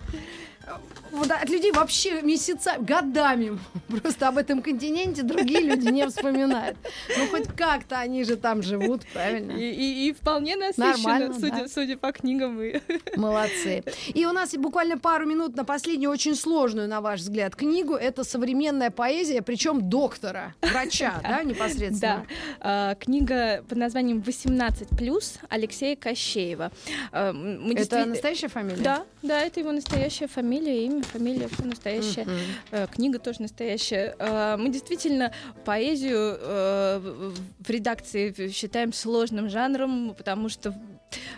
вот 1.10 1.30
от 1.30 1.48
людей 1.50 1.72
вообще 1.72 2.22
месяца, 2.22 2.76
годами 2.78 3.58
просто 3.88 4.28
об 4.28 4.38
этом 4.38 4.62
континенте 4.62 5.22
другие 5.22 5.60
люди 5.60 5.88
не 5.88 6.06
вспоминают. 6.08 6.76
Ну, 7.18 7.26
хоть 7.26 7.48
как-то 7.54 7.98
они 7.98 8.24
же 8.24 8.36
там 8.36 8.62
живут, 8.62 9.02
правильно? 9.12 9.52
И, 9.52 9.70
и- 9.70 10.08
и 10.08 10.12
вполне 10.12 10.56
насыщенно, 10.56 10.92
Нормально, 10.92 11.34
судя, 11.34 11.56
да. 11.56 11.68
судя 11.68 11.96
по 11.98 12.12
книгам. 12.12 12.62
И... 12.62 12.80
Молодцы. 13.16 13.84
И 14.14 14.24
у 14.24 14.32
нас 14.32 14.54
буквально 14.54 14.96
пару 14.98 15.26
минут 15.26 15.54
на 15.54 15.64
последнюю 15.64 16.10
очень 16.10 16.34
сложную, 16.34 16.88
на 16.88 17.00
ваш 17.02 17.20
взгляд, 17.20 17.54
книгу. 17.56 17.94
Это 17.94 18.24
современная 18.24 18.90
поэзия, 18.90 19.42
причем 19.42 19.90
доктора, 19.90 20.54
врача, 20.62 21.14
да, 21.22 21.42
непосредственно. 21.42 22.24
Да, 22.24 22.24
А, 22.60 22.94
книга 22.94 23.62
под 23.68 23.76
названием 23.78 24.18
«18+,» 24.26 25.38
Алексея 25.50 25.96
Кощеева. 25.96 26.70
А, 27.12 27.34
Это 27.76 28.06
настоящая 28.06 28.48
фамилия? 28.48 28.82
Да, 28.82 29.04
да, 29.22 29.40
это 29.40 29.60
его 29.60 29.72
настоящая 29.72 30.26
фамилия, 30.28 30.51
имя, 30.60 31.02
фамилия, 31.02 31.48
все 31.48 31.64
настоящее. 31.64 32.26
Э, 32.70 32.86
Книга 32.86 33.18
тоже 33.18 33.42
настоящая. 33.42 34.14
Э, 34.18 34.56
Мы 34.58 34.70
действительно 34.70 35.32
поэзию 35.64 36.36
э, 36.40 37.32
в 37.58 37.70
редакции 37.70 38.48
считаем 38.50 38.92
сложным 38.92 39.48
жанром, 39.48 40.14
потому 40.16 40.48
что 40.48 40.74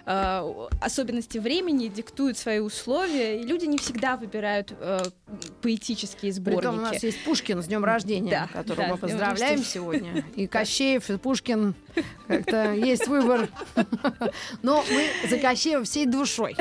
э, 0.07 0.67
особенности 0.81 1.39
времени 1.39 1.89
диктуют 1.89 2.39
свои 2.39 2.59
условия, 2.61 3.41
и 3.41 3.45
люди 3.45 3.67
не 3.67 3.79
всегда 3.79 4.17
выбирают 4.17 4.73
э, 4.79 5.01
поэтические 5.63 6.33
сборники. 6.33 6.61
Притом 6.61 6.79
у 6.79 6.83
нас 6.83 7.03
есть 7.03 7.25
Пушкин 7.25 7.63
с 7.63 7.67
днем 7.67 7.85
рождения, 7.85 8.31
Да, 8.31 8.49
которого 8.53 8.83
да, 8.87 8.93
мы 8.93 8.99
поздравляем 8.99 9.59
рождения. 9.59 9.65
сегодня. 9.65 10.25
И 10.37 10.47
Кощеев, 10.47 11.11
и 11.11 11.17
Пушкин. 11.17 11.75
Как-то 12.27 12.73
есть 12.73 13.07
выбор. 13.07 13.49
Но 14.63 14.85
мы 14.91 15.29
за 15.29 15.39
Кощеева 15.39 15.85
всей 15.85 16.07
душой. 16.07 16.57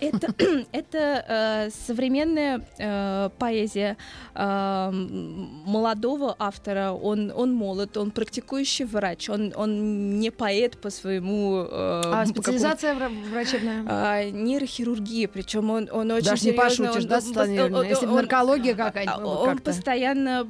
Это, 0.00 0.34
это 0.72 1.24
э, 1.28 1.70
современная 1.86 2.66
э, 2.78 3.30
поэзия 3.38 3.96
э, 4.34 4.90
молодого 4.92 6.36
автора. 6.38 6.92
Он, 6.92 7.32
он 7.34 7.52
молод, 7.54 7.96
он 7.96 8.10
практикующий 8.10 8.84
врач, 8.84 9.28
он, 9.28 9.52
он 9.56 10.18
не 10.18 10.30
поэт 10.30 10.80
по 10.80 10.90
своему... 10.90 11.66
э, 11.70 12.02
А 12.04 12.24
специализация 12.60 12.94
вра- 12.94 13.30
врачебная? 13.30 13.84
А, 13.88 14.24
нейрохирургия, 14.30 15.28
причем 15.28 15.70
он, 15.70 15.88
он 15.92 16.10
очень 16.10 16.24
Даже 16.30 16.44
не 16.44 16.52
серьезно, 16.52 16.62
пошутишь, 16.62 17.02
он- 17.04 17.08
да, 17.08 17.16
он 17.16 17.22
Светлана 17.22 17.50
Юрьевна? 17.50 17.78
он- 17.78 17.86
Если 17.86 18.06
бы 18.06 18.12
он- 18.12 18.16
наркология 18.18 18.74
какая-нибудь, 18.74 19.18
а, 19.18 19.26
он 19.40 19.48
как-то. 19.48 19.64
постоянно 19.72 20.46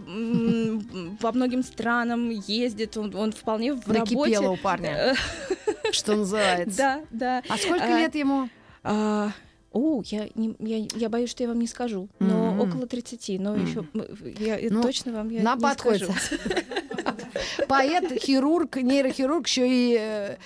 по 1.20 1.32
многим 1.32 1.62
странам 1.62 2.30
ездит, 2.30 2.96
он, 2.96 3.14
он 3.14 3.32
вполне 3.32 3.74
в 3.74 3.86
Накипело 3.86 4.26
работе. 4.26 4.48
у 4.48 4.56
парня, 4.56 5.14
что 5.92 6.16
называется. 6.16 6.76
Да, 6.76 7.00
да. 7.10 7.42
А 7.48 7.56
сколько 7.56 7.84
А, 7.84 7.98
лет 7.98 8.14
ему? 8.14 8.48
А, 8.82 9.30
о, 9.72 10.02
я, 10.06 10.28
не, 10.34 10.54
я, 10.58 10.86
я 10.96 11.08
боюсь, 11.08 11.30
что 11.30 11.42
я 11.42 11.48
вам 11.48 11.58
не 11.60 11.66
скажу, 11.66 12.08
но 12.18 12.52
Мгм. 12.52 12.60
около 12.60 12.86
30, 12.86 13.38
но 13.38 13.54
Мгм. 13.54 13.64
еще 13.66 13.84
я, 14.38 14.58
я 14.58 14.68
Ну, 14.70 14.82
точно 14.82 15.12
вам 15.12 15.28
я 15.30 15.42
Нам 15.42 15.58
не 15.58 15.62
подходит. 15.62 16.10
скажу. 16.10 16.42
Поэт, 17.68 18.20
хирург, 18.22 18.76
нейрохирург, 18.76 19.46
еще 19.46 19.66
и 19.68 19.96
э, 20.00 20.36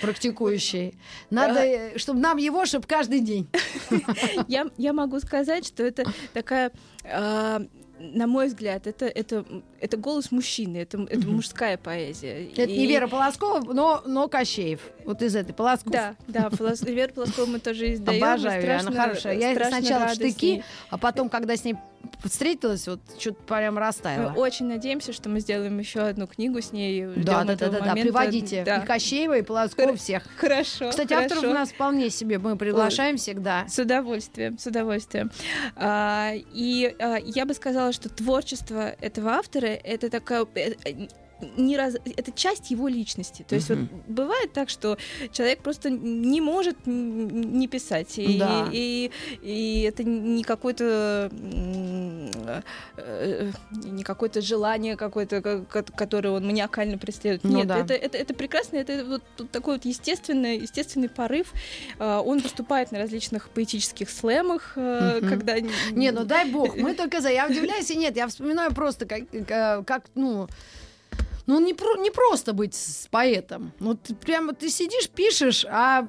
практикующий. 0.00 0.94
Надо, 1.30 1.98
чтобы 1.98 2.20
нам 2.20 2.36
его, 2.38 2.64
чтобы 2.66 2.86
каждый 2.86 3.20
день. 3.20 3.48
Я, 4.48 4.66
я 4.76 4.92
могу 4.92 5.20
сказать, 5.20 5.66
что 5.66 5.82
это 5.82 6.04
такая, 6.32 6.72
а, 7.04 7.62
на 7.98 8.26
мой 8.26 8.46
взгляд, 8.48 8.86
это, 8.86 9.06
это, 9.06 9.44
это 9.80 9.96
голос 9.96 10.30
мужчины, 10.32 10.78
это, 10.78 11.02
это 11.08 11.26
мужская 11.28 11.76
поэзия. 11.76 12.46
Это 12.50 12.66
не 12.66 12.84
И- 12.84 12.86
Вера 12.86 13.06
Полоскова, 13.08 13.60
но, 13.72 14.02
но 14.06 14.26
Кощеев. 14.28 14.80
Вот 15.04 15.20
из 15.22 15.36
этой 15.36 15.52
Полосков. 15.52 15.92
Да, 15.92 16.16
да, 16.26 16.48
Полос- 16.48 16.84
Веру 16.90 17.12
Полоскову 17.12 17.46
мы 17.52 17.58
тоже 17.60 17.92
издаем. 17.94 18.22
Обожаю, 18.24 18.62
ее, 18.62 18.70
она 18.72 18.80
страшно- 18.90 19.00
хорошая. 19.02 19.38
Я 19.38 19.52
страшно 19.52 19.78
сначала 19.80 20.08
с 20.08 20.14
штыки, 20.14 20.64
а 20.88 20.98
потом, 20.98 21.28
когда 21.28 21.56
с 21.56 21.64
ней 21.64 21.76
встретилась, 22.24 22.86
вот 22.86 23.00
что-то 23.18 23.42
прям 23.44 23.74
Мы 23.74 23.80
растаяла. 23.80 24.32
очень 24.34 24.66
надеемся, 24.66 25.12
что 25.12 25.28
мы 25.28 25.40
сделаем 25.40 25.78
еще 25.78 26.00
одну 26.00 26.26
книгу 26.26 26.60
с 26.60 26.72
ней. 26.72 27.06
Да, 27.16 27.44
да, 27.44 27.56
да, 27.56 27.68
да, 27.68 27.80
да. 27.80 27.92
Приводите 27.94 28.62
Да. 28.64 28.76
и 28.78 28.86
Кощеева, 28.86 29.38
и 29.38 29.42
Полоскова, 29.42 29.88
Хор- 29.88 29.96
всех. 29.96 30.22
Хорошо. 30.36 30.90
Кстати, 30.90 31.12
авторов 31.12 31.38
хорошо. 31.40 31.50
у 31.50 31.54
нас 31.54 31.70
вполне 31.72 32.10
себе 32.10 32.38
мы 32.38 32.56
приглашаем 32.56 33.16
всегда. 33.16 33.66
С 33.68 33.78
удовольствием, 33.78 34.58
с 34.58 34.66
удовольствием. 34.66 35.30
А, 35.76 36.32
и 36.34 36.94
а, 36.98 37.16
я 37.24 37.46
бы 37.46 37.54
сказала, 37.54 37.92
что 37.92 38.08
творчество 38.08 38.94
этого 39.00 39.30
автора 39.32 39.66
это 39.66 40.10
такая 40.10 40.46
э, 40.54 40.74
не 41.56 41.76
раз, 41.76 41.94
это 42.16 42.32
часть 42.32 42.70
его 42.70 42.88
личности. 42.88 43.44
То 43.48 43.54
есть 43.54 43.70
Мгм. 43.70 43.88
вот 43.92 44.00
бывает 44.08 44.52
так, 44.52 44.68
что 44.70 44.96
человек 45.32 45.62
просто 45.62 45.90
не 45.90 46.40
может 46.40 46.76
не 46.86 47.68
писать. 47.68 48.18
И, 48.18 48.38
Да. 48.38 48.68
и, 48.72 49.10
и 49.42 49.82
это 49.82 50.04
не 50.04 50.42
какое-то 50.42 51.30
э, 52.96 53.50
не 53.84 54.02
какое-то 54.02 54.40
желание 54.40 54.96
какое-то, 54.96 55.40
ко- 55.42 55.62
ко- 55.64 55.82
которое 55.82 56.30
он 56.30 56.46
маниакально 56.46 56.98
преследует. 56.98 57.44
Ну 57.44 57.58
Нет, 57.58 57.66
да. 57.68 57.78
это, 57.78 57.94
это, 57.94 58.18
это 58.18 58.34
прекрасно, 58.34 58.76
это 58.76 59.04
вот 59.04 59.50
такой 59.50 59.74
вот 59.74 59.84
естественный, 59.84 60.58
естественный 60.58 61.08
порыв. 61.08 61.52
А, 61.98 62.20
Он 62.20 62.38
выступает 62.40 62.92
на 62.92 62.98
различных 62.98 63.48
поэтических 63.50 64.10
слэмах, 64.10 64.72
э, 64.76 65.18
Мгм. 65.20 65.28
когда... 65.28 65.60
Не, 65.60 66.10
ну 66.12 66.24
дай 66.24 66.50
бог, 66.50 66.76
мы 66.76 66.94
только 67.00 67.20
за. 67.20 67.30
Я 67.30 67.46
удивляюсь, 67.46 67.90
и 67.90 67.96
нет, 67.96 68.16
я 68.16 68.26
вспоминаю 68.28 68.72
просто, 68.74 69.06
как, 69.06 69.22
как, 69.46 69.86
как, 69.86 70.04
ну, 70.14 70.48
ну 71.50 71.58
не, 71.58 71.74
про, 71.74 71.96
не 71.96 72.10
просто 72.10 72.52
быть 72.52 72.74
с 72.74 73.08
поэтом. 73.10 73.72
Ну, 73.80 73.94
ты 73.94 74.14
прямо 74.14 74.52
ты 74.52 74.70
сидишь, 74.70 75.10
пишешь, 75.10 75.66
а... 75.68 76.06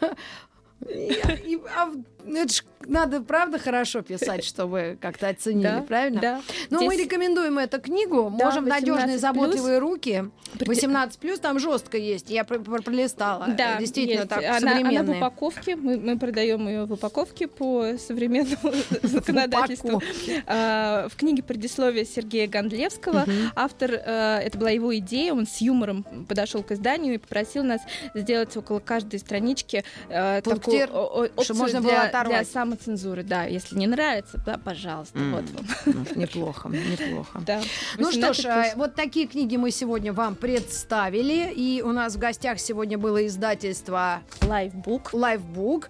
и- 0.88 1.54
и- 1.54 1.60
а 1.76 1.90
это 2.26 2.52
ж 2.52 2.64
надо, 2.84 3.20
правда, 3.20 3.58
хорошо 3.60 4.02
писать, 4.02 4.42
чтобы 4.44 4.98
как-то 5.00 5.28
оценили, 5.28 5.62
Да, 5.62 5.84
правильно? 5.86 6.20
Да. 6.20 6.40
Ну, 6.70 6.82
мы 6.84 6.94
Здесь- 6.96 7.06
рекомендуем 7.06 7.58
эту 7.58 7.80
книгу. 7.80 8.32
Да, 8.36 8.46
Можем 8.46 8.64
в 8.64 8.66
надежные 8.68 9.16
18+. 9.16 9.18
заботливые 9.20 9.78
руки. 9.78 10.24
При- 10.58 10.66
18 10.68 11.18
плюс 11.20 11.38
там 11.38 11.60
жестко 11.60 11.96
есть. 11.96 12.28
Я 12.28 12.42
про- 12.44 12.58
про- 12.58 12.82
пролистала. 12.82 13.46
Да, 13.56 13.76
Действительно, 13.78 14.20
есть. 14.22 14.28
так 14.28 14.42
она, 14.44 14.78
она 14.78 15.02
в 15.04 15.10
упаковке. 15.16 15.76
Мы, 15.76 15.96
мы 15.96 16.18
продаем 16.18 16.66
ее 16.66 16.84
в 16.86 16.92
упаковке 16.92 17.46
по 17.46 17.96
современному 17.98 18.72
законодательству. 19.02 20.02
А, 20.46 21.08
В 21.08 21.16
книге 21.16 21.42
предисловие 21.44 22.04
Сергея 22.04 22.48
Гондлевского. 22.48 23.24
Автор, 23.54 23.90
э, 23.92 24.40
это 24.44 24.58
была 24.58 24.70
его 24.70 24.96
идея, 24.98 25.32
он 25.34 25.46
с 25.46 25.60
юмором 25.60 26.04
подошел 26.28 26.62
к 26.64 26.72
изданию 26.72 27.14
и 27.14 27.18
попросил 27.18 27.62
нас 27.64 27.80
сделать 28.14 28.56
около 28.56 28.80
каждой 28.80 29.20
странички 29.20 29.84
э, 30.08 30.40
такую 30.42 30.58
о- 30.80 31.22
о- 31.24 31.26
чтобы 31.26 31.40
опцию 31.40 31.56
можно 31.56 31.80
было 31.80 31.90
для, 31.92 32.02
оторвать. 32.02 32.42
для 32.46 32.52
самоцензуры. 32.52 33.22
Да, 33.22 33.44
если 33.44 33.76
не 33.76 33.86
нравится, 33.86 34.40
да, 34.44 34.58
пожалуйста, 34.58 35.18
М. 35.18 35.32
вот 35.34 35.44
вам. 35.50 35.66
Ну, 36.14 36.20
Неплохо, 36.20 36.68
неплохо. 36.68 37.40
Да. 37.46 37.60
Ну 37.98 38.10
что 38.12 38.32
ж, 38.32 38.38
18+. 38.44 38.72
э, 38.72 38.76
вот 38.76 38.94
такие 38.94 39.26
книги 39.26 39.56
мы 39.56 39.70
сегодня 39.70 40.12
вам 40.12 40.34
представили. 40.34 41.52
И 41.54 41.82
у 41.82 41.92
нас 41.92 42.14
в 42.14 42.18
гостях 42.18 42.58
сегодня 42.60 42.98
было 42.98 43.26
издательство 43.26 44.22
Лайфбук. 44.42 45.12
Lifebook. 45.14 45.84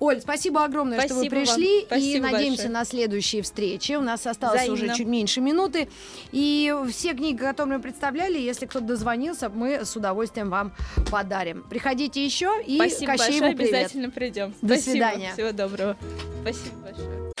Оль, 0.00 0.20
спасибо 0.20 0.64
огромное, 0.64 1.00
что 1.00 1.14
вы 1.14 1.20
Спасибо 1.26 1.34
вам. 1.36 1.44
пришли. 1.46 1.80
И 1.82 1.84
Спасибо 1.86 2.22
надеемся 2.30 2.62
большое. 2.62 2.68
на 2.72 2.84
следующие 2.84 3.42
встречи. 3.42 3.92
У 3.92 4.00
нас 4.02 4.26
осталось 4.26 4.62
Взаимно. 4.62 4.84
уже 4.86 4.94
чуть 4.96 5.06
меньше 5.06 5.40
минуты. 5.40 5.88
И 6.32 6.74
все 6.90 7.14
книги, 7.14 7.36
которые 7.38 7.76
мы 7.78 7.82
представляли, 7.82 8.38
если 8.38 8.66
кто-то 8.66 8.84
дозвонился, 8.86 9.48
мы 9.48 9.84
с 9.84 9.96
удовольствием 9.96 10.50
вам 10.50 10.72
подарим. 11.10 11.64
Приходите 11.68 12.24
еще 12.24 12.50
и 12.66 12.76
Спасибо 12.76 13.12
большое, 13.16 13.40
привет. 13.54 13.60
обязательно 13.60 14.10
придем. 14.26 14.54
До 14.62 14.74
Спасибо. 14.74 14.90
свидания. 14.92 15.32
Всего 15.32 15.52
доброго. 15.52 15.96
Спасибо 16.42 16.76
большое. 16.82 17.32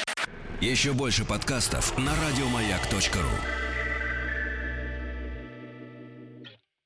Еще 0.60 0.92
больше 0.92 1.24
подкастов 1.24 1.96
на 1.98 2.12
радиомаяк.ру. 2.12 3.65